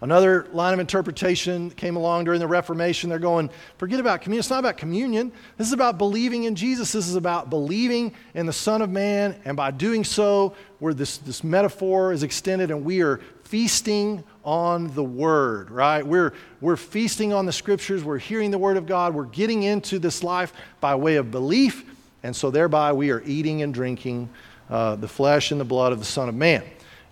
Another 0.03 0.47
line 0.53 0.73
of 0.73 0.81
interpretation 0.81 1.71
came 1.71 1.95
along 1.95 2.25
during 2.25 2.41
the 2.41 2.47
Reformation. 2.47 3.11
They're 3.11 3.19
going, 3.19 3.51
forget 3.77 4.01
about 4.01 4.23
communion. 4.23 4.41
It's 4.41 4.49
not 4.49 4.61
about 4.61 4.79
communion. 4.79 5.31
This 5.59 5.67
is 5.67 5.75
about 5.75 5.99
believing 5.99 6.45
in 6.45 6.55
Jesus. 6.55 6.93
This 6.93 7.07
is 7.07 7.17
about 7.17 7.51
believing 7.51 8.15
in 8.33 8.47
the 8.47 8.53
Son 8.53 8.81
of 8.81 8.89
Man. 8.89 9.39
And 9.45 9.59
by 9.59 9.71
doing 9.71 10.05
so, 10.05 10.55
where 10.79 10.95
this, 10.95 11.19
this 11.19 11.45
metaphor 11.45 12.15
is 12.15 12.23
extended, 12.23 12.71
and 12.71 12.83
we 12.83 13.03
are 13.03 13.21
feasting 13.45 14.25
on 14.43 14.95
the 14.95 15.05
Word, 15.05 15.71
right? 15.71 16.07
We're, 16.07 16.33
we're 16.63 16.77
feasting 16.77 17.35
on 17.35 17.45
the 17.45 17.53
Scriptures. 17.53 18.03
We're 18.03 18.17
hearing 18.17 18.51
the 18.51 18.59
Word 18.59 18.79
of 18.79 18.87
God. 18.87 19.15
We're 19.15 19.25
getting 19.25 19.65
into 19.65 19.99
this 19.99 20.25
life 20.25 20.55
by 20.81 20.95
way 20.95 21.17
of 21.17 21.31
belief. 21.31 21.85
And 22.23 22.35
so, 22.35 22.51
thereby, 22.51 22.95
we 22.95 23.11
are 23.11 23.23
eating 23.27 23.61
and 23.61 23.75
drinking 23.75 24.31
uh, 24.71 24.97
the 24.97 25.09
flesh 25.09 25.51
and 25.51 25.61
the 25.61 25.65
blood 25.67 25.93
of 25.93 25.99
the 25.99 26.07
Son 26.07 26.31
of 26.31 26.35
Man. 26.35 26.63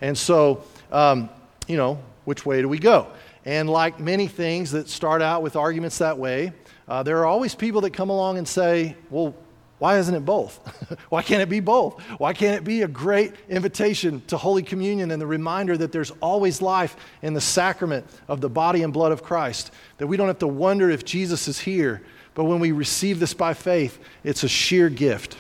And 0.01 0.17
so, 0.17 0.65
um, 0.91 1.29
you 1.67 1.77
know, 1.77 1.99
which 2.29 2.45
way 2.45 2.61
do 2.61 2.69
we 2.69 2.79
go? 2.79 3.07
And 3.47 3.71
like 3.71 3.99
many 3.99 4.27
things 4.27 4.73
that 4.73 4.91
start 4.91 5.23
out 5.23 5.43
with 5.43 5.57
arguments 5.57 5.97
that 5.99 6.19
way, 6.19 6.53
uh, 6.87 7.03
there 7.03 7.17
are 7.21 7.25
always 7.25 7.55
people 7.55 7.81
that 7.81 7.95
come 7.95 8.11
along 8.11 8.37
and 8.37 8.47
say, 8.47 8.97
well, 9.09 9.35
why 9.79 9.99
isn't 9.99 10.15
it 10.15 10.25
both? 10.27 10.59
Why 11.09 11.23
can't 11.23 11.41
it 11.41 11.49
be 11.49 11.61
both? 11.61 12.03
Why 12.19 12.33
can't 12.33 12.57
it 12.57 12.65
be 12.65 12.83
a 12.83 12.89
great 12.89 13.33
invitation 13.49 14.21
to 14.27 14.37
Holy 14.37 14.65
Communion 14.65 15.13
and 15.13 15.23
the 15.23 15.27
reminder 15.27 15.77
that 15.77 15.93
there's 15.93 16.11
always 16.21 16.61
life 16.61 16.97
in 17.23 17.33
the 17.33 17.41
sacrament 17.41 18.05
of 18.27 18.41
the 18.41 18.49
body 18.49 18.83
and 18.83 18.93
blood 18.93 19.13
of 19.13 19.23
Christ? 19.23 19.71
That 19.99 20.09
we 20.09 20.17
don't 20.17 20.27
have 20.27 20.41
to 20.41 20.49
wonder 20.49 20.91
if 20.91 21.05
Jesus 21.05 21.47
is 21.47 21.61
here, 21.61 22.03
but 22.35 22.45
when 22.45 22.59
we 22.59 22.73
receive 22.73 23.21
this 23.21 23.35
by 23.35 23.55
faith, 23.55 24.01
it's 24.25 24.43
a 24.43 24.49
sheer 24.49 24.89
gift. 24.91 25.37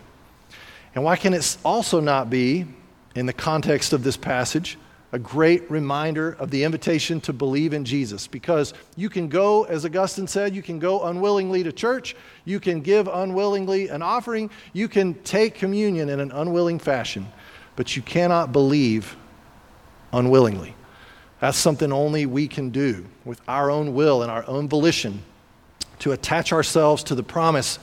And 0.94 1.02
why 1.02 1.16
can 1.16 1.34
it 1.34 1.56
also 1.64 1.98
not 1.98 2.30
be, 2.30 2.64
in 3.16 3.26
the 3.26 3.32
context 3.32 3.92
of 3.92 4.04
this 4.04 4.16
passage, 4.16 4.78
a 5.12 5.18
great 5.18 5.70
reminder 5.70 6.32
of 6.38 6.50
the 6.50 6.64
invitation 6.64 7.20
to 7.22 7.32
believe 7.32 7.72
in 7.72 7.84
Jesus 7.84 8.26
because 8.26 8.74
you 8.96 9.08
can 9.08 9.28
go, 9.28 9.64
as 9.64 9.84
Augustine 9.84 10.26
said, 10.26 10.54
you 10.54 10.62
can 10.62 10.78
go 10.78 11.04
unwillingly 11.04 11.62
to 11.62 11.72
church, 11.72 12.14
you 12.44 12.60
can 12.60 12.82
give 12.82 13.08
unwillingly 13.08 13.88
an 13.88 14.02
offering, 14.02 14.50
you 14.74 14.86
can 14.86 15.14
take 15.22 15.54
communion 15.54 16.10
in 16.10 16.20
an 16.20 16.30
unwilling 16.32 16.78
fashion, 16.78 17.26
but 17.74 17.96
you 17.96 18.02
cannot 18.02 18.52
believe 18.52 19.16
unwillingly. 20.12 20.74
That's 21.40 21.56
something 21.56 21.92
only 21.92 22.26
we 22.26 22.48
can 22.48 22.70
do 22.70 23.06
with 23.24 23.40
our 23.48 23.70
own 23.70 23.94
will 23.94 24.22
and 24.22 24.30
our 24.30 24.46
own 24.46 24.68
volition 24.68 25.22
to 26.00 26.12
attach 26.12 26.52
ourselves 26.52 27.02
to 27.04 27.14
the 27.14 27.22
promise 27.22 27.78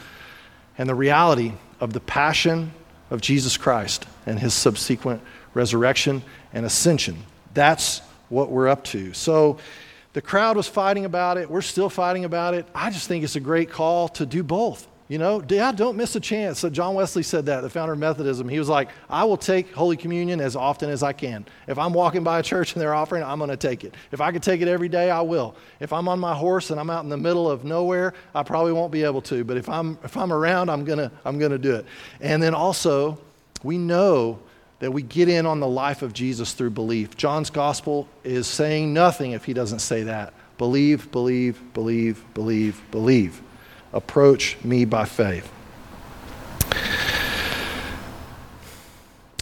and 0.77 0.88
the 0.88 0.96
reality 0.96 1.53
of 1.79 1.94
the 1.94 2.00
passion 2.01 2.72
of 3.10 3.22
Jesus 3.22 3.58
Christ 3.58 4.05
and 4.25 4.39
his 4.39 4.53
subsequent 4.53 5.22
resurrection 5.53 6.22
and 6.55 6.65
ascension. 6.65 7.17
That's 7.53 8.00
what 8.29 8.50
we're 8.50 8.67
up 8.67 8.83
to. 8.85 9.13
So 9.13 9.59
the 10.13 10.21
crowd 10.21 10.57
was 10.57 10.67
fighting 10.67 11.05
about 11.05 11.38
it. 11.38 11.50
We're 11.50 11.62
still 11.62 11.89
fighting 11.89 12.25
about 12.25 12.55
it. 12.55 12.65
I 12.74 12.89
just 12.89 13.07
think 13.07 13.24
it's 13.24 13.35
a 13.35 13.41
great 13.41 13.69
call 13.69 14.07
to 14.09 14.25
do 14.25 14.41
both. 14.41 14.88
You 15.07 15.19
know, 15.19 15.43
yeah, 15.47 15.71
don't 15.71 15.97
miss 15.97 16.15
a 16.15 16.19
chance. 16.19 16.57
So 16.57 16.67
John 16.67 16.95
Wesley 16.95 17.21
said 17.21 17.45
that, 17.45 17.62
the 17.62 17.69
founder 17.69 17.93
of 17.93 18.00
Methodism. 18.00 18.50
He 18.50 18.57
was 18.57 18.69
like, 18.69 18.89
I 19.07 19.24
will 19.25 19.38
take 19.38 19.71
Holy 19.71 19.95
Communion 19.95 20.41
as 20.41 20.55
often 20.55 20.89
as 20.89 21.03
I 21.03 21.13
can. 21.13 21.45
If 21.67 21.77
I'm 21.77 21.93
walking 21.93 22.24
by 22.24 22.39
a 22.39 22.43
church 22.43 22.74
and 22.74 22.81
they're 22.81 22.95
offering, 22.95 23.21
I'm 23.21 23.38
going 23.38 23.51
to 23.51 23.57
take 23.57 23.83
it. 23.83 23.93
If 24.12 24.19
I 24.19 24.31
could 24.31 24.41
take 24.41 24.62
it 24.62 24.67
every 24.67 24.89
day, 24.89 25.12
I 25.12 25.21
will. 25.21 25.55
If 25.79 25.93
I'm 25.93 26.07
on 26.07 26.19
my 26.19 26.33
horse 26.33 26.71
and 26.71 26.79
I'm 26.79 26.89
out 26.89 27.03
in 27.03 27.09
the 27.09 27.17
middle 27.17 27.51
of 27.51 27.63
nowhere, 27.63 28.15
I 28.33 28.41
probably 28.41 28.71
won't 28.71 28.91
be 28.91 29.03
able 29.03 29.21
to. 29.24 29.43
But 29.43 29.57
if 29.57 29.69
I'm 29.69 30.00
if 30.03 30.17
I'm 30.17 30.33
around, 30.33 30.71
I'm 30.71 30.83
gonna 30.83 31.12
I'm 31.24 31.38
gonna 31.38 31.59
do 31.59 31.75
it. 31.75 31.85
And 32.19 32.41
then 32.41 32.55
also, 32.55 33.19
we 33.62 33.77
know 33.77 34.39
that 34.79 34.91
we 34.91 35.01
get 35.01 35.29
in 35.29 35.46
on 35.46 35.60
the 35.60 35.67
life 35.67 36.01
of 36.01 36.13
Jesus 36.13 36.53
through 36.53 36.72
belief. 36.72 37.15
John's 37.15 37.50
gospel 37.50 38.08
is 38.24 38.48
saying 38.48 38.94
nothing 38.94 39.32
if 39.32 39.46
he 39.46 39.53
doesn't 39.53 39.79
say 39.79 40.03
that. 40.03 40.34
Believe, 40.58 41.12
believe, 41.12 41.62
believe, 41.74 42.24
believe, 42.34 42.82
believe. 42.91 43.41
Approach 43.94 44.58
me 44.63 44.86
by 44.86 45.05
faith. 45.05 45.51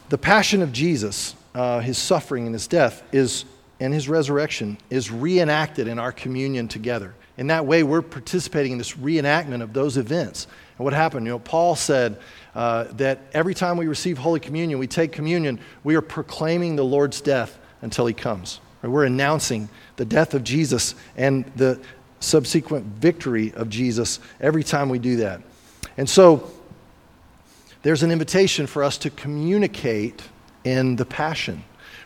The 0.09 0.17
passion 0.17 0.61
of 0.61 0.71
Jesus, 0.71 1.35
uh, 1.55 1.79
his 1.79 1.97
suffering 1.97 2.45
and 2.45 2.53
his 2.53 2.67
death, 2.67 3.03
is 3.11 3.45
and 3.79 3.93
his 3.93 4.07
resurrection 4.07 4.77
is 4.89 5.11
reenacted 5.11 5.87
in 5.87 5.99
our 5.99 6.11
communion 6.11 6.67
together. 6.67 7.13
In 7.37 7.47
that 7.47 7.65
way, 7.65 7.83
we're 7.83 8.01
participating 8.01 8.73
in 8.73 8.77
this 8.77 8.93
reenactment 8.93 9.61
of 9.61 9.73
those 9.73 9.97
events. 9.97 10.47
And 10.77 10.85
what 10.85 10.93
happened? 10.93 11.25
You 11.25 11.33
know, 11.33 11.39
Paul 11.39 11.75
said 11.75 12.19
uh, 12.53 12.85
that 12.93 13.21
every 13.33 13.55
time 13.55 13.77
we 13.77 13.87
receive 13.87 14.17
Holy 14.17 14.39
Communion, 14.39 14.79
we 14.79 14.87
take 14.87 15.11
communion, 15.11 15.59
we 15.83 15.95
are 15.95 16.01
proclaiming 16.01 16.75
the 16.75 16.85
Lord's 16.85 17.21
death 17.21 17.57
until 17.81 18.05
he 18.05 18.13
comes. 18.13 18.59
We're 18.83 19.05
announcing 19.05 19.69
the 19.95 20.05
death 20.05 20.33
of 20.33 20.43
Jesus 20.43 20.93
and 21.15 21.45
the 21.55 21.79
subsequent 22.19 22.85
victory 22.85 23.53
of 23.53 23.69
Jesus 23.69 24.19
every 24.39 24.63
time 24.63 24.89
we 24.89 24.99
do 24.99 25.17
that. 25.17 25.41
And 25.97 26.09
so 26.09 26.51
there's 27.81 28.03
an 28.03 28.11
invitation 28.11 28.67
for 28.67 28.83
us 28.83 28.97
to 28.99 29.09
communicate 29.09 30.21
in 30.63 30.95
the 30.95 31.05
passion. 31.05 31.63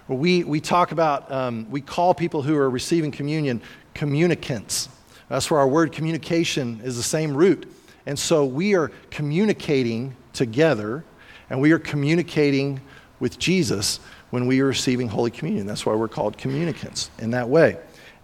We, 0.08 0.44
we 0.44 0.62
talk 0.62 0.92
about, 0.92 1.32
um, 1.32 1.70
we 1.70 1.82
call 1.82 2.14
people 2.14 2.42
who 2.42 2.56
are 2.56 2.70
receiving 2.70 3.12
communion 3.12 3.62
communicants. 3.94 4.90
That's 5.30 5.52
where 5.52 5.60
our 5.60 5.68
word 5.68 5.92
communication 5.92 6.82
is 6.84 6.96
the 6.98 7.04
same 7.04 7.36
root. 7.36 7.72
And 8.06 8.18
so 8.18 8.46
we 8.46 8.76
are 8.76 8.92
communicating 9.12 10.16
together 10.34 11.04
and 11.50 11.60
we 11.62 11.72
are 11.72 11.80
communicating 11.80 12.82
with 13.20 13.40
Jesus 13.40 14.00
when 14.30 14.48
we 14.48 14.60
are 14.62 14.66
receiving 14.66 15.08
Holy 15.08 15.32
Communion. 15.32 15.66
That's 15.66 15.86
why 15.86 15.96
we're 15.96 16.08
called 16.08 16.38
communicants 16.38 17.10
in 17.20 17.32
that 17.32 17.50
way. 17.50 17.78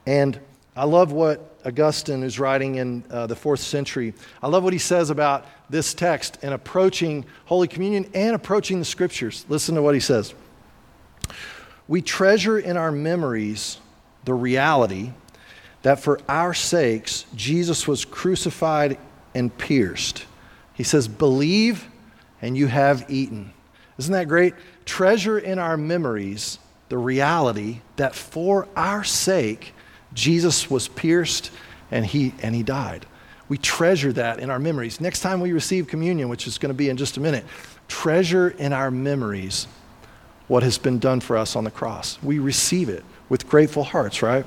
And 0.06 0.40
I 0.76 0.86
love 0.86 1.12
what 1.12 1.58
Augustine 1.66 2.24
is 2.24 2.40
writing 2.40 2.76
in 2.76 3.04
uh, 3.10 3.28
the 3.28 3.36
fourth 3.36 3.62
century. 3.62 4.14
I 4.42 4.48
love 4.48 4.64
what 4.64 4.74
he 4.74 4.80
says 4.80 5.10
about 5.10 5.46
this 5.70 5.94
text 5.94 6.40
and 6.42 6.54
approaching 6.54 7.26
Holy 7.46 7.68
Communion 7.68 8.10
and 8.14 8.36
approaching 8.36 8.80
the 8.80 8.86
scriptures. 8.86 9.46
Listen 9.50 9.76
to 9.76 9.82
what 9.82 9.94
he 9.94 10.02
says. 10.02 10.34
We 11.88 12.02
treasure 12.02 12.60
in 12.60 12.76
our 12.76 12.92
memories 12.92 13.78
the 14.26 14.34
reality 14.34 15.12
that 15.84 16.00
for 16.00 16.20
our 16.28 16.54
sakes 16.54 17.26
Jesus 17.36 17.88
was 17.88 18.04
crucified 18.04 18.98
and 19.36 19.56
pierced. 19.58 20.26
He 20.74 20.84
says, 20.84 21.08
Believe 21.08 21.88
and 22.42 22.58
you 22.58 22.68
have 22.68 23.06
eaten. 23.10 23.54
Isn't 23.98 24.14
that 24.14 24.28
great? 24.28 24.54
Treasure 24.86 25.38
in 25.38 25.60
our 25.60 25.78
memories 25.78 26.58
the 26.90 26.98
reality 26.98 27.80
that 27.96 28.16
for 28.16 28.68
our 28.76 29.04
sake, 29.04 29.74
Jesus 30.14 30.70
was 30.70 30.88
pierced 30.88 31.52
and 31.92 32.06
he, 32.06 32.34
and 32.42 32.54
he 32.54 32.64
died. 32.64 33.06
We 33.48 33.58
treasure 33.58 34.12
that 34.14 34.40
in 34.40 34.50
our 34.50 34.60
memories. 34.60 35.00
Next 35.00 35.20
time 35.20 35.40
we 35.40 35.52
receive 35.54 35.88
communion, 35.88 36.30
which 36.30 36.48
is 36.48 36.58
going 36.58 36.70
to 36.70 36.78
be 36.78 36.90
in 36.90 36.98
just 36.98 37.18
a 37.18 37.20
minute, 37.20 37.46
treasure 37.88 38.50
in 38.50 38.74
our 38.74 38.90
memories 38.90 39.68
what 40.48 40.64
has 40.64 40.78
been 40.78 41.00
done 41.00 41.20
for 41.20 41.38
us 41.38 41.56
on 41.56 41.64
the 41.64 41.72
cross. 41.72 42.22
We 42.22 42.40
receive 42.40 42.90
it 42.90 43.04
with 43.30 43.48
grateful 43.48 43.84
hearts, 43.84 44.22
right? 44.22 44.46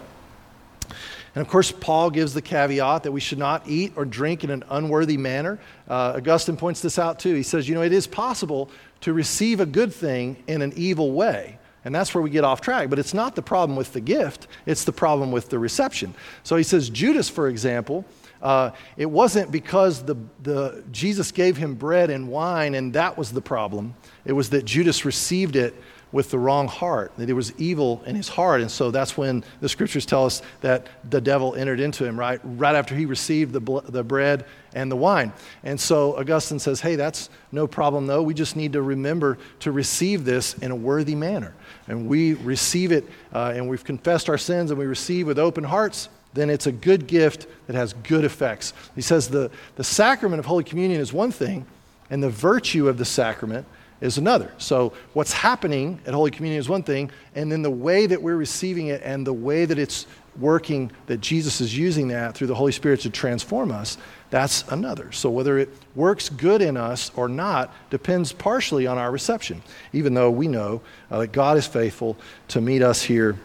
And 1.37 1.43
of 1.43 1.49
course, 1.49 1.71
Paul 1.71 2.09
gives 2.09 2.33
the 2.33 2.41
caveat 2.41 3.03
that 3.03 3.13
we 3.13 3.21
should 3.21 3.37
not 3.37 3.69
eat 3.69 3.93
or 3.95 4.07
drink 4.07 4.43
in 4.43 4.49
an 4.49 4.65
unworthy 4.71 5.19
manner. 5.19 5.59
Uh, 5.87 6.15
Augustine 6.17 6.57
points 6.57 6.81
this 6.81 6.99
out 6.99 7.19
too. 7.19 7.35
He 7.35 7.43
says, 7.43 7.69
you 7.69 7.75
know, 7.75 7.83
it 7.83 7.93
is 7.93 8.07
possible 8.07 8.71
to 9.03 9.13
receive 9.13 9.61
a 9.61 9.67
good 9.67 9.93
thing 9.93 10.43
in 10.47 10.63
an 10.63 10.73
evil 10.77 11.13
way. 11.13 11.59
And 11.85 11.95
that's 11.95 12.15
where 12.15 12.23
we 12.23 12.31
get 12.31 12.43
off 12.43 12.63
track. 12.63 12.89
But 12.89 12.99
it's 12.99 13.13
not 13.13 13.35
the 13.35 13.43
problem 13.43 13.77
with 13.77 13.93
the 13.93 14.01
gift, 14.01 14.47
it's 14.65 14.85
the 14.85 14.93
problem 14.93 15.31
with 15.31 15.51
the 15.51 15.59
reception. 15.59 16.15
So 16.43 16.57
he 16.57 16.63
says, 16.63 16.89
Judas, 16.89 17.29
for 17.29 17.49
example, 17.49 18.07
uh, 18.41 18.71
it 18.97 19.07
wasn't 19.07 19.51
because 19.51 20.05
the, 20.05 20.17
the, 20.43 20.85
Jesus 20.91 21.33
gave 21.33 21.59
him 21.59 21.75
bread 21.75 22.09
and 22.09 22.29
wine 22.29 22.75
and 22.75 22.95
that 22.95 23.19
was 23.19 23.31
the 23.31 23.43
problem. 23.43 23.95
It 24.25 24.33
was 24.33 24.49
that 24.51 24.65
Judas 24.65 25.05
received 25.05 25.55
it 25.55 25.75
with 26.17 26.31
the 26.31 26.39
wrong 26.39 26.67
heart, 26.67 27.13
that 27.19 27.27
there 27.27 27.37
was 27.37 27.53
evil 27.61 28.03
in 28.07 28.17
his 28.17 28.27
heart. 28.27 28.63
And 28.63 28.71
so 28.71 28.91
that's 28.91 29.19
when 29.19 29.45
the 29.61 29.69
scriptures 29.69 30.07
tell 30.07 30.25
us 30.25 30.41
that 30.63 30.87
the 31.11 31.21
devil 31.21 31.55
entered 31.55 31.79
into 31.79 32.07
him, 32.07 32.19
right? 32.19 32.41
Right 32.43 32.75
after 32.75 32.95
he 32.95 33.05
received 33.05 33.53
the, 33.53 33.61
bl- 33.61 33.81
the 33.81 34.03
bread 34.03 34.47
and 34.73 34.91
the 34.91 34.97
wine. 34.97 35.31
And 35.63 35.79
so 35.79 36.17
Augustine 36.17 36.59
says, 36.59 36.81
hey, 36.81 36.97
that's 36.97 37.29
no 37.53 37.67
problem, 37.67 38.07
though. 38.07 38.23
We 38.23 38.33
just 38.33 38.57
need 38.57 38.73
to 38.73 38.81
remember 38.81 39.37
to 39.61 39.73
receive 39.73 40.25
this 40.25 40.55
in 40.55 40.71
a 40.71 40.75
worthy 40.75 41.15
manner. 41.15 41.53
And 41.87 42.09
we 42.09 42.33
receive 42.33 42.93
it, 42.93 43.05
uh, 43.35 43.53
and 43.55 43.69
we've 43.69 43.85
confessed 43.85 44.31
our 44.31 44.39
sins, 44.39 44.71
and 44.71 44.81
we 44.81 44.87
receive 44.87 45.27
with 45.27 45.39
open 45.39 45.65
hearts. 45.65 46.09
Then 46.33 46.49
it's 46.49 46.67
a 46.67 46.73
good 46.73 47.07
gift 47.07 47.47
that 47.67 47.77
has 47.77 47.93
good 47.93 48.25
effects. 48.25 48.73
He 48.95 49.03
says 49.03 49.29
the, 49.29 49.51
the 49.75 49.85
sacrament 49.85 50.41
of 50.41 50.47
Holy 50.47 50.65
Communion 50.65 50.99
is 50.99 51.13
one 51.13 51.31
thing, 51.31 51.67
and 52.09 52.23
the 52.23 52.31
virtue 52.31 52.89
of 52.89 52.97
the 52.97 53.05
sacrament 53.05 53.67
is 54.01 54.19
another. 54.19 54.53
So, 54.59 54.93
what's 55.15 55.33
happening 55.33 56.01
at 56.07 56.15
Holy 56.15 56.31
Communion 56.31 56.61
is 56.61 56.69
one 56.69 56.83
thing, 56.83 57.11
and 57.35 57.51
then 57.51 57.63
the 57.63 57.71
way 57.71 58.07
that 58.07 58.21
we're 58.21 58.37
receiving 58.37 58.89
it 58.89 59.03
and 59.03 59.27
the 59.27 59.33
way 59.33 59.65
that 59.65 59.79
it's 59.79 60.07
working, 60.39 60.91
that 61.07 61.23
Jesus 61.23 61.63
is 61.63 61.77
using 61.77 62.09
that 62.09 62.35
through 62.35 62.49
the 62.49 62.55
Holy 62.55 62.73
Spirit 62.73 63.01
to 63.01 63.11
transform 63.11 63.73
us, 63.73 63.97
that's 64.29 64.65
another. 64.69 65.13
So, 65.13 65.31
whether 65.31 65.59
it 65.59 65.71
works 65.95 66.29
good 66.29 66.61
in 66.61 66.77
us 66.77 67.11
or 67.17 67.29
not 67.29 67.73
depends 67.91 68.33
partially 68.33 68.87
on 68.87 68.99
our 68.99 69.11
reception, 69.11 69.63
even 69.93 70.15
though 70.15 70.31
we 70.31 70.47
know 70.47 70.83
uh, 71.11 71.21
that 71.21 71.33
God 71.33 71.57
is 71.57 71.67
faithful 71.67 72.17
to 72.49 72.61
meet 72.61 72.83
us 72.83 73.03
here 73.03 73.37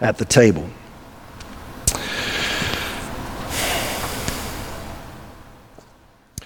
at 0.00 0.18
the 0.18 0.24
table. 0.24 0.68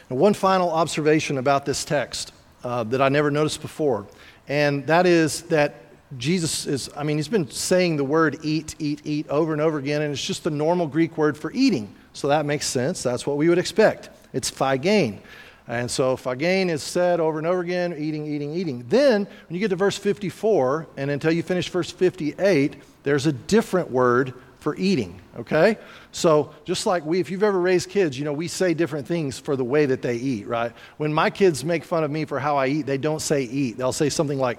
One 0.09 0.35
final 0.35 0.71
observation 0.71 1.38
about 1.38 1.64
this 1.64 1.87
text 1.87 2.33
uh, 2.64 2.85
that 2.85 3.02
I 3.02 3.09
never 3.09 3.31
noticed 3.31 3.62
before. 3.62 4.07
And 4.49 4.87
that 4.87 5.07
is 5.07 5.42
that 5.42 5.76
Jesus 6.19 6.66
is, 6.66 6.90
I 6.97 7.04
mean, 7.04 7.16
he's 7.16 7.28
been 7.28 7.50
saying 7.50 7.97
the 7.97 8.04
word 8.04 8.38
eat, 8.42 8.75
eat, 8.78 9.00
eat 9.04 9.28
over 9.28 9.52
and 9.52 9.62
over 9.62 9.78
again, 9.78 10.02
and 10.02 10.12
it's 10.12 10.25
just 10.25 10.45
the 10.45 10.50
normal 10.50 10.87
Greek 10.87 11.16
word 11.16 11.37
for 11.37 11.52
eating. 11.52 11.95
So 12.12 12.28
that 12.28 12.45
makes 12.45 12.66
sense. 12.66 13.02
That's 13.02 13.26
what 13.26 13.37
we 13.37 13.49
would 13.49 13.59
expect. 13.59 14.11
It's 14.33 14.50
phagein. 14.50 15.21
And 15.69 15.90
so 15.90 16.16
phagein 16.16 16.69
is 16.69 16.83
said 16.83 17.21
over 17.21 17.38
and 17.38 17.47
over 17.47 17.61
again 17.61 17.95
eating, 17.97 18.26
eating, 18.26 18.52
eating. 18.52 18.85
Then, 18.88 19.25
when 19.25 19.54
you 19.54 19.61
get 19.61 19.69
to 19.69 19.76
verse 19.76 19.97
54, 19.97 20.88
and 20.97 21.11
until 21.11 21.33
you 21.33 21.42
finish 21.42 21.69
verse 21.69 21.90
58, 21.90 22.76
there's 23.04 23.26
a 23.26 23.33
different 23.33 23.90
word 23.90 24.35
for 24.62 24.76
eating, 24.76 25.21
okay? 25.37 25.76
So, 26.12 26.54
just 26.64 26.87
like 26.87 27.04
we, 27.04 27.19
if 27.19 27.31
you've 27.31 27.42
ever 27.42 27.61
raised 27.61 27.90
kids, 27.90 28.19
you 28.19 28.25
know, 28.25 28.33
we 28.33 28.47
say 28.49 28.75
different 28.75 29.07
things 29.07 29.38
for 29.38 29.57
the 29.57 29.64
way 29.64 29.87
that 29.87 30.02
they 30.02 30.16
eat, 30.16 30.47
right? 30.47 30.73
When 30.97 31.12
my 31.12 31.31
kids 31.31 31.64
make 31.64 31.85
fun 31.85 32.04
of 32.04 32.11
me 32.11 32.25
for 32.25 32.38
how 32.38 32.57
I 32.57 32.69
eat, 32.69 32.87
they 32.87 32.97
don't 32.97 33.21
say 33.21 33.42
eat. 33.42 33.76
They'll 33.76 33.92
say 33.92 34.09
something 34.09 34.38
like, 34.38 34.59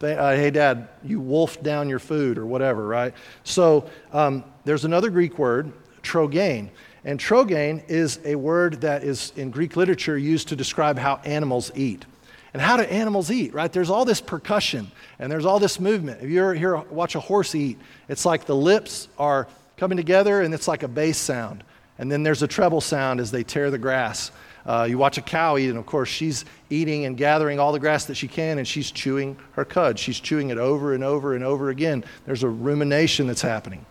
uh, 0.00 0.34
hey, 0.34 0.50
dad, 0.50 0.88
you 1.02 1.20
wolfed 1.20 1.62
down 1.62 1.88
your 1.88 1.98
food 1.98 2.38
or 2.38 2.46
whatever, 2.46 2.86
right? 2.86 3.12
So, 3.42 3.90
um, 4.12 4.44
there's 4.64 4.84
another 4.84 5.10
Greek 5.10 5.38
word, 5.38 5.72
trogein. 6.02 6.70
And 7.04 7.18
trogein 7.18 7.82
is 7.88 8.20
a 8.24 8.36
word 8.36 8.82
that 8.82 9.02
is 9.02 9.32
in 9.36 9.50
Greek 9.50 9.74
literature 9.76 10.16
used 10.16 10.48
to 10.48 10.56
describe 10.56 10.96
how 10.96 11.16
animals 11.24 11.72
eat. 11.74 12.04
And 12.52 12.60
how 12.60 12.76
do 12.76 12.82
animals 12.82 13.30
eat, 13.30 13.54
right? 13.54 13.72
There's 13.72 13.90
all 13.90 14.04
this 14.04 14.20
percussion 14.20 14.90
and 15.18 15.30
there's 15.30 15.44
all 15.44 15.58
this 15.58 15.78
movement. 15.78 16.22
If 16.22 16.30
you 16.30 16.40
ever 16.40 16.54
hear, 16.54 16.76
watch 16.76 17.14
a 17.14 17.20
horse 17.20 17.54
eat, 17.54 17.78
it's 18.08 18.24
like 18.24 18.44
the 18.44 18.56
lips 18.56 19.08
are 19.18 19.46
coming 19.76 19.96
together 19.96 20.40
and 20.40 20.52
it's 20.52 20.66
like 20.66 20.82
a 20.82 20.88
bass 20.88 21.16
sound. 21.16 21.62
And 21.98 22.10
then 22.10 22.22
there's 22.22 22.42
a 22.42 22.48
treble 22.48 22.80
sound 22.80 23.20
as 23.20 23.30
they 23.30 23.44
tear 23.44 23.70
the 23.70 23.78
grass. 23.78 24.32
Uh, 24.66 24.86
you 24.88 24.98
watch 24.98 25.16
a 25.18 25.22
cow 25.22 25.56
eat, 25.56 25.68
and 25.68 25.78
of 25.78 25.86
course, 25.86 26.08
she's 26.08 26.44
eating 26.68 27.06
and 27.06 27.16
gathering 27.16 27.58
all 27.58 27.72
the 27.72 27.78
grass 27.78 28.04
that 28.06 28.14
she 28.14 28.28
can, 28.28 28.58
and 28.58 28.68
she's 28.68 28.90
chewing 28.90 29.36
her 29.52 29.64
cud. 29.64 29.98
She's 29.98 30.20
chewing 30.20 30.50
it 30.50 30.58
over 30.58 30.94
and 30.94 31.02
over 31.02 31.34
and 31.34 31.42
over 31.42 31.70
again. 31.70 32.04
There's 32.26 32.42
a 32.42 32.48
rumination 32.48 33.26
that's 33.26 33.42
happening. 33.42 33.84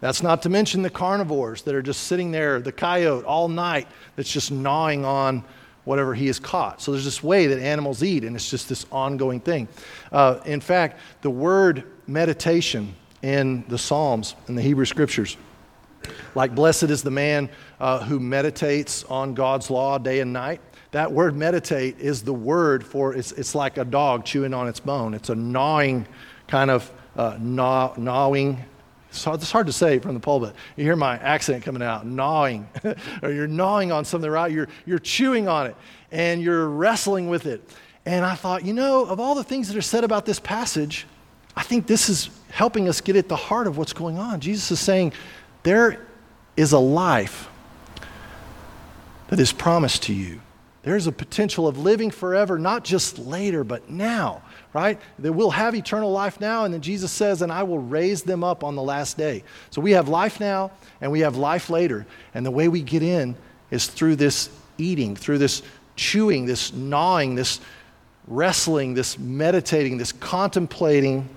That's 0.00 0.22
not 0.22 0.42
to 0.42 0.50
mention 0.50 0.82
the 0.82 0.90
carnivores 0.90 1.62
that 1.62 1.74
are 1.74 1.82
just 1.82 2.02
sitting 2.02 2.30
there, 2.30 2.60
the 2.60 2.72
coyote 2.72 3.24
all 3.24 3.48
night 3.48 3.88
that's 4.16 4.30
just 4.30 4.52
gnawing 4.52 5.04
on 5.04 5.42
whatever 5.84 6.14
he 6.14 6.26
has 6.26 6.38
caught. 6.38 6.80
So 6.80 6.92
there's 6.92 7.04
this 7.04 7.22
way 7.22 7.46
that 7.46 7.58
animals 7.58 8.02
eat, 8.02 8.24
and 8.24 8.34
it's 8.34 8.50
just 8.50 8.68
this 8.68 8.86
ongoing 8.90 9.40
thing. 9.40 9.68
Uh, 10.10 10.40
in 10.44 10.60
fact, 10.60 10.98
the 11.22 11.30
word 11.30 11.84
meditation 12.06 12.94
in 13.22 13.64
the 13.68 13.78
Psalms, 13.78 14.34
in 14.48 14.54
the 14.54 14.62
Hebrew 14.62 14.84
Scriptures, 14.84 15.36
like 16.34 16.54
blessed 16.54 16.84
is 16.84 17.02
the 17.02 17.10
man 17.10 17.48
uh, 17.80 18.04
who 18.04 18.20
meditates 18.20 19.04
on 19.04 19.34
God's 19.34 19.70
law 19.70 19.98
day 19.98 20.20
and 20.20 20.32
night. 20.32 20.60
That 20.90 21.10
word 21.10 21.34
meditate 21.34 21.98
is 21.98 22.22
the 22.22 22.34
word 22.34 22.84
for 22.86 23.14
it's, 23.14 23.32
it's 23.32 23.54
like 23.54 23.78
a 23.78 23.84
dog 23.84 24.24
chewing 24.24 24.54
on 24.54 24.68
its 24.68 24.80
bone. 24.80 25.14
It's 25.14 25.30
a 25.30 25.34
gnawing 25.34 26.06
kind 26.46 26.70
of 26.70 26.90
uh, 27.16 27.36
gnaw, 27.40 27.94
gnawing 27.96 28.64
it's 29.14 29.50
hard 29.50 29.66
to 29.66 29.72
say 29.72 29.98
from 29.98 30.14
the 30.14 30.20
pulpit. 30.20 30.54
You 30.76 30.84
hear 30.84 30.96
my 30.96 31.16
accent 31.18 31.64
coming 31.64 31.82
out, 31.82 32.06
gnawing, 32.06 32.68
or 33.22 33.30
you're 33.30 33.46
gnawing 33.46 33.92
on 33.92 34.04
something, 34.04 34.30
right? 34.30 34.50
You're, 34.50 34.68
you're 34.86 34.98
chewing 34.98 35.48
on 35.48 35.68
it 35.68 35.76
and 36.10 36.42
you're 36.42 36.68
wrestling 36.68 37.28
with 37.28 37.46
it. 37.46 37.62
And 38.06 38.24
I 38.24 38.34
thought, 38.34 38.64
you 38.64 38.72
know, 38.72 39.04
of 39.06 39.20
all 39.20 39.34
the 39.34 39.44
things 39.44 39.68
that 39.68 39.76
are 39.76 39.82
said 39.82 40.04
about 40.04 40.26
this 40.26 40.38
passage, 40.38 41.06
I 41.56 41.62
think 41.62 41.86
this 41.86 42.08
is 42.08 42.30
helping 42.50 42.88
us 42.88 43.00
get 43.00 43.16
at 43.16 43.28
the 43.28 43.36
heart 43.36 43.66
of 43.66 43.78
what's 43.78 43.92
going 43.92 44.18
on. 44.18 44.40
Jesus 44.40 44.70
is 44.70 44.80
saying, 44.80 45.12
there 45.62 46.06
is 46.56 46.72
a 46.72 46.78
life 46.78 47.48
that 49.28 49.40
is 49.40 49.52
promised 49.52 50.02
to 50.04 50.12
you. 50.12 50.40
There's 50.82 51.06
a 51.06 51.12
potential 51.12 51.66
of 51.66 51.78
living 51.78 52.10
forever, 52.10 52.58
not 52.58 52.84
just 52.84 53.18
later, 53.18 53.64
but 53.64 53.88
now 53.88 54.42
right? 54.74 55.00
That 55.20 55.32
we'll 55.32 55.50
have 55.50 55.74
eternal 55.74 56.10
life 56.10 56.40
now, 56.40 56.64
and 56.64 56.74
then 56.74 56.82
Jesus 56.82 57.12
says, 57.12 57.40
and 57.40 57.50
I 57.50 57.62
will 57.62 57.78
raise 57.78 58.24
them 58.24 58.44
up 58.44 58.62
on 58.64 58.74
the 58.74 58.82
last 58.82 59.16
day. 59.16 59.44
So 59.70 59.80
we 59.80 59.92
have 59.92 60.08
life 60.08 60.40
now, 60.40 60.72
and 61.00 61.10
we 61.10 61.20
have 61.20 61.36
life 61.36 61.70
later. 61.70 62.06
And 62.34 62.44
the 62.44 62.50
way 62.50 62.68
we 62.68 62.82
get 62.82 63.02
in 63.02 63.36
is 63.70 63.86
through 63.86 64.16
this 64.16 64.50
eating, 64.76 65.14
through 65.16 65.38
this 65.38 65.62
chewing, 65.96 66.44
this 66.44 66.72
gnawing, 66.72 67.36
this 67.36 67.60
wrestling, 68.26 68.94
this 68.94 69.16
meditating, 69.18 69.96
this 69.96 70.12
contemplating 70.12 71.28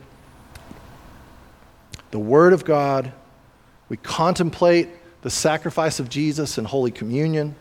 the 2.10 2.20
Word 2.20 2.54
of 2.54 2.66
God. 2.66 3.12
We 3.88 3.98
contemplate 3.98 4.90
the 5.22 5.30
sacrifice 5.30 6.00
of 6.00 6.10
Jesus 6.10 6.58
in 6.58 6.66
Holy 6.66 6.92
Communion. 6.92 7.56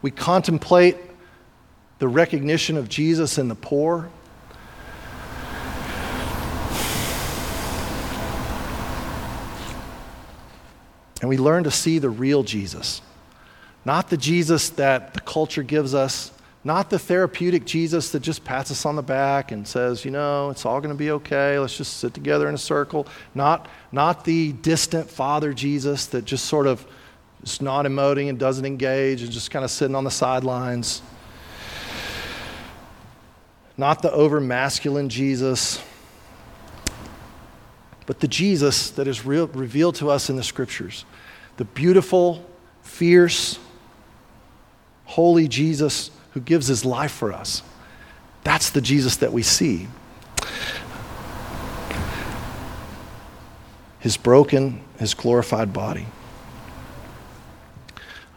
We 0.00 0.10
contemplate 0.10 0.96
the 2.00 2.08
recognition 2.08 2.76
of 2.76 2.88
Jesus 2.88 3.38
in 3.38 3.46
the 3.46 3.54
poor. 3.54 4.10
We 11.32 11.38
learn 11.38 11.64
to 11.64 11.70
see 11.70 11.98
the 11.98 12.10
real 12.10 12.42
Jesus, 12.42 13.00
not 13.86 14.10
the 14.10 14.18
Jesus 14.18 14.68
that 14.68 15.14
the 15.14 15.20
culture 15.22 15.62
gives 15.62 15.94
us, 15.94 16.30
not 16.62 16.90
the 16.90 16.98
therapeutic 16.98 17.64
Jesus 17.64 18.10
that 18.10 18.20
just 18.20 18.44
pats 18.44 18.70
us 18.70 18.84
on 18.84 18.96
the 18.96 19.02
back 19.02 19.50
and 19.50 19.66
says, 19.66 20.04
you 20.04 20.10
know, 20.10 20.50
it's 20.50 20.66
all 20.66 20.78
going 20.78 20.92
to 20.92 20.98
be 20.98 21.10
okay. 21.12 21.58
Let's 21.58 21.74
just 21.74 21.96
sit 21.96 22.12
together 22.12 22.50
in 22.50 22.54
a 22.54 22.58
circle. 22.58 23.06
Not, 23.34 23.66
not 23.92 24.26
the 24.26 24.52
distant 24.52 25.08
Father 25.08 25.54
Jesus 25.54 26.04
that 26.08 26.26
just 26.26 26.44
sort 26.44 26.66
of 26.66 26.84
is 27.42 27.62
not 27.62 27.86
emoting 27.86 28.28
and 28.28 28.38
doesn't 28.38 28.66
engage 28.66 29.22
and 29.22 29.32
just 29.32 29.50
kind 29.50 29.64
of 29.64 29.70
sitting 29.70 29.96
on 29.96 30.04
the 30.04 30.10
sidelines. 30.10 31.00
Not 33.78 34.02
the 34.02 34.12
over 34.12 34.38
masculine 34.38 35.08
Jesus 35.08 35.82
but 38.06 38.20
the 38.20 38.28
Jesus 38.28 38.90
that 38.90 39.06
is 39.06 39.24
real, 39.24 39.46
revealed 39.48 39.96
to 39.96 40.10
us 40.10 40.28
in 40.30 40.36
the 40.36 40.42
scriptures. 40.42 41.04
The 41.56 41.64
beautiful, 41.64 42.44
fierce, 42.82 43.58
holy 45.04 45.48
Jesus 45.48 46.10
who 46.32 46.40
gives 46.40 46.66
his 46.66 46.84
life 46.84 47.12
for 47.12 47.32
us. 47.32 47.62
That's 48.44 48.70
the 48.70 48.80
Jesus 48.80 49.16
that 49.16 49.32
we 49.32 49.42
see. 49.42 49.86
His 54.00 54.16
broken, 54.16 54.82
his 54.98 55.14
glorified 55.14 55.72
body. 55.72 56.06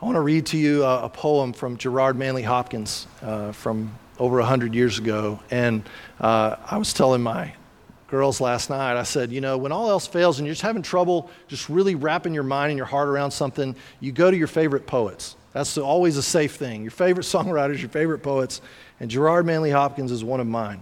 I 0.01 0.05
want 0.05 0.17
to 0.17 0.21
read 0.21 0.45
to 0.47 0.57
you 0.57 0.83
a, 0.83 1.05
a 1.05 1.09
poem 1.09 1.53
from 1.53 1.77
Gerard 1.77 2.15
Manley 2.15 2.43
Hopkins 2.43 3.07
uh, 3.23 3.51
from 3.53 3.91
over 4.19 4.37
100 4.37 4.75
years 4.75 4.99
ago. 4.99 5.39
And 5.49 5.83
uh, 6.19 6.57
I 6.69 6.77
was 6.77 6.93
telling 6.93 7.23
my 7.23 7.53
girls 8.15 8.39
last 8.39 8.69
night. 8.69 8.97
I 8.97 9.03
said, 9.03 9.29
you 9.29 9.41
know, 9.41 9.57
when 9.57 9.73
all 9.73 9.89
else 9.89 10.07
fails 10.07 10.39
and 10.39 10.47
you're 10.47 10.53
just 10.53 10.61
having 10.61 10.81
trouble 10.81 11.29
just 11.49 11.67
really 11.67 11.95
wrapping 11.95 12.33
your 12.33 12.43
mind 12.43 12.71
and 12.71 12.77
your 12.77 12.85
heart 12.85 13.09
around 13.09 13.31
something, 13.31 13.75
you 13.99 14.13
go 14.13 14.31
to 14.31 14.37
your 14.37 14.47
favorite 14.47 14.87
poets. 14.87 15.35
That's 15.51 15.77
always 15.77 16.15
a 16.15 16.23
safe 16.23 16.55
thing. 16.55 16.81
Your 16.81 16.91
favorite 16.91 17.23
songwriters, 17.35 17.79
your 17.79 17.89
favorite 17.89 18.19
poets. 18.19 18.61
And 19.01 19.11
Gerard 19.11 19.45
Manley 19.45 19.71
Hopkins 19.71 20.13
is 20.13 20.23
one 20.23 20.39
of 20.39 20.47
mine. 20.47 20.81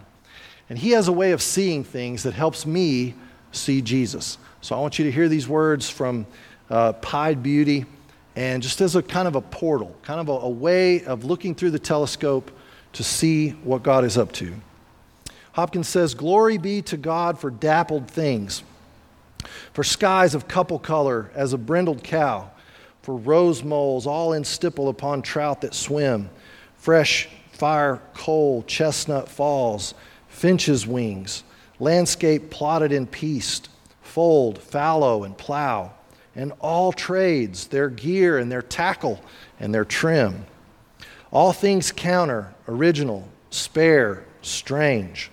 And 0.69 0.78
he 0.78 0.91
has 0.91 1.08
a 1.08 1.12
way 1.12 1.32
of 1.32 1.41
seeing 1.41 1.84
things 1.84 2.22
that 2.22 2.36
helps 2.36 2.67
me 2.67 3.15
see 3.52 3.82
Jesus. 3.82 4.38
So 4.62 4.76
I 4.76 4.80
want 4.80 5.00
you 5.00 5.06
to 5.06 5.12
hear 5.12 5.28
these 5.28 5.48
words 5.48 5.89
from 5.89 6.28
uh, 6.69 6.93
Pied 6.93 7.41
Beauty, 7.41 7.88
and 8.36 8.62
just 8.62 8.80
as 8.80 8.96
a 8.96 9.02
kind 9.02 9.28
of 9.28 9.36
a 9.36 9.41
portal, 9.41 9.96
kind 10.04 10.19
of 10.19 10.30
a, 10.30 10.46
a 10.46 10.50
way 10.50 11.04
of 11.04 11.26
looking 11.26 11.56
through 11.56 11.72
the 11.72 11.80
telescope 11.80 12.52
to 12.93 13.04
see 13.04 13.50
what 13.63 13.82
God 13.82 14.06
is 14.06 14.19
up 14.19 14.32
to. 14.34 14.54
Hopkins 15.54 15.88
says, 15.88 16.16
Glory 16.16 16.58
be 16.58 16.82
to 16.84 16.98
God 16.98 17.39
for 17.39 17.50
dappled 17.50 18.10
things, 18.10 18.63
for 19.72 19.84
skies 19.84 20.36
of 20.36 20.48
couple 20.48 20.80
color 20.80 21.32
as 21.36 21.54
a 21.54 21.58
brindled 21.58 22.04
cow, 22.04 22.50
for 23.04 23.16
rose 23.16 23.63
moles 23.63 24.08
all 24.08 24.34
in 24.34 24.44
stipple 24.44 24.89
upon 24.89 25.22
trout 25.22 25.62
that 25.62 25.76
swim, 25.76 26.30
fresh 26.78 27.30
fire 27.52 28.02
coal, 28.16 28.63
chestnut 28.63 29.30
falls, 29.30 29.94
finch's 30.28 30.88
wings, 30.88 31.44
landscape 31.80 32.50
plotted 32.50 32.92
in 32.92 33.06
peace, 33.06 33.62
fold, 34.02 34.58
fallow, 34.58 35.24
and 35.24 35.38
plow, 35.38 35.94
and 36.36 36.52
all 36.62 36.92
trades, 36.92 37.68
their 37.68 37.89
gear 37.89 38.39
and 38.39 38.52
their 38.52 38.62
tackle 38.63 39.24
and 39.60 39.72
their 39.72 39.86
trim. 39.86 40.46
All 41.32 41.54
things 41.54 41.92
counter, 41.92 42.56
original, 42.68 43.28
spare, 43.52 44.24
strange 44.42 45.30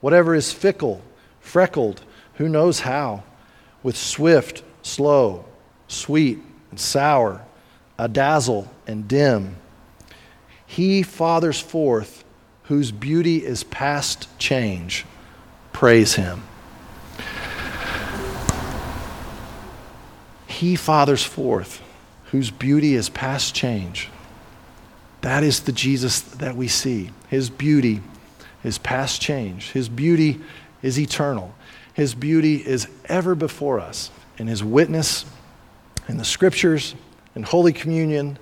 whatever 0.00 0.34
is 0.34 0.52
fickle, 0.52 1.02
freckled, 1.40 2.02
who 2.34 2.48
knows 2.48 2.80
how, 2.80 3.22
with 3.82 3.96
swift, 3.96 4.62
slow, 4.82 5.44
sweet, 5.88 6.38
and 6.70 6.78
sour, 6.78 7.42
a 7.98 8.08
dazzle 8.08 8.70
and 8.86 9.08
dim. 9.08 9.56
He 10.66 11.02
fathers 11.02 11.60
forth 11.60 12.24
whose 12.64 12.92
beauty 12.92 13.44
is 13.44 13.64
past 13.64 14.28
change. 14.38 15.06
Praise 15.72 16.14
him. 16.14 16.42
He 20.46 20.76
fathers 20.76 21.24
forth 21.24 21.82
whose 22.26 22.50
beauty 22.50 22.94
is 22.94 23.08
past 23.08 23.54
change. 23.54 24.10
That 25.22 25.42
is 25.42 25.60
the 25.60 25.72
Jesus 25.72 26.20
that 26.20 26.56
we 26.56 26.68
see. 26.68 27.10
His 27.28 27.48
beauty 27.48 28.02
is 28.68 28.78
past 28.78 29.20
change. 29.20 29.72
His 29.72 29.88
beauty 29.88 30.40
is 30.82 30.98
eternal. 30.98 31.54
His 31.94 32.14
beauty 32.14 32.56
is 32.56 32.86
ever 33.06 33.34
before 33.34 33.80
us 33.80 34.10
in 34.36 34.46
His 34.46 34.62
witness, 34.62 35.24
in 36.06 36.16
the 36.18 36.24
scriptures, 36.24 36.94
in 37.34 37.42
Holy 37.42 37.72
Communion, 37.72 38.38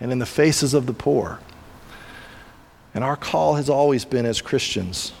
and 0.00 0.12
in 0.12 0.18
the 0.18 0.26
faces 0.26 0.74
of 0.74 0.86
the 0.86 0.92
poor. 0.92 1.40
And 2.94 3.02
our 3.02 3.16
call 3.16 3.54
has 3.54 3.70
always 3.70 4.04
been 4.04 4.26
as 4.26 4.42
Christians 4.42 5.12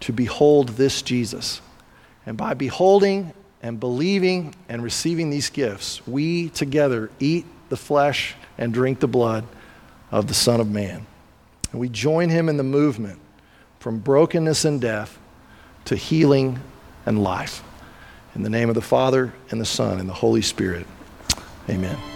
to 0.00 0.12
behold 0.12 0.70
this 0.70 1.02
Jesus. 1.02 1.60
And 2.24 2.36
by 2.36 2.54
beholding 2.54 3.32
and 3.62 3.78
believing 3.78 4.54
and 4.68 4.82
receiving 4.82 5.30
these 5.30 5.50
gifts, 5.50 6.06
we 6.06 6.48
together 6.50 7.10
eat 7.20 7.46
the 7.68 7.76
flesh 7.76 8.34
and 8.58 8.72
drink 8.72 9.00
the 9.00 9.08
blood 9.08 9.44
of 10.10 10.26
the 10.26 10.34
Son 10.34 10.60
of 10.60 10.70
Man. 10.70 11.06
And 11.72 11.80
we 11.80 11.88
join 11.88 12.28
him 12.28 12.48
in 12.48 12.56
the 12.56 12.62
movement 12.62 13.20
from 13.86 14.00
brokenness 14.00 14.64
and 14.64 14.80
death 14.80 15.16
to 15.84 15.94
healing 15.94 16.58
and 17.06 17.22
life. 17.22 17.62
In 18.34 18.42
the 18.42 18.50
name 18.50 18.68
of 18.68 18.74
the 18.74 18.82
Father, 18.82 19.32
and 19.52 19.60
the 19.60 19.64
Son, 19.64 20.00
and 20.00 20.08
the 20.08 20.12
Holy 20.12 20.42
Spirit. 20.42 20.88
Amen. 21.70 22.15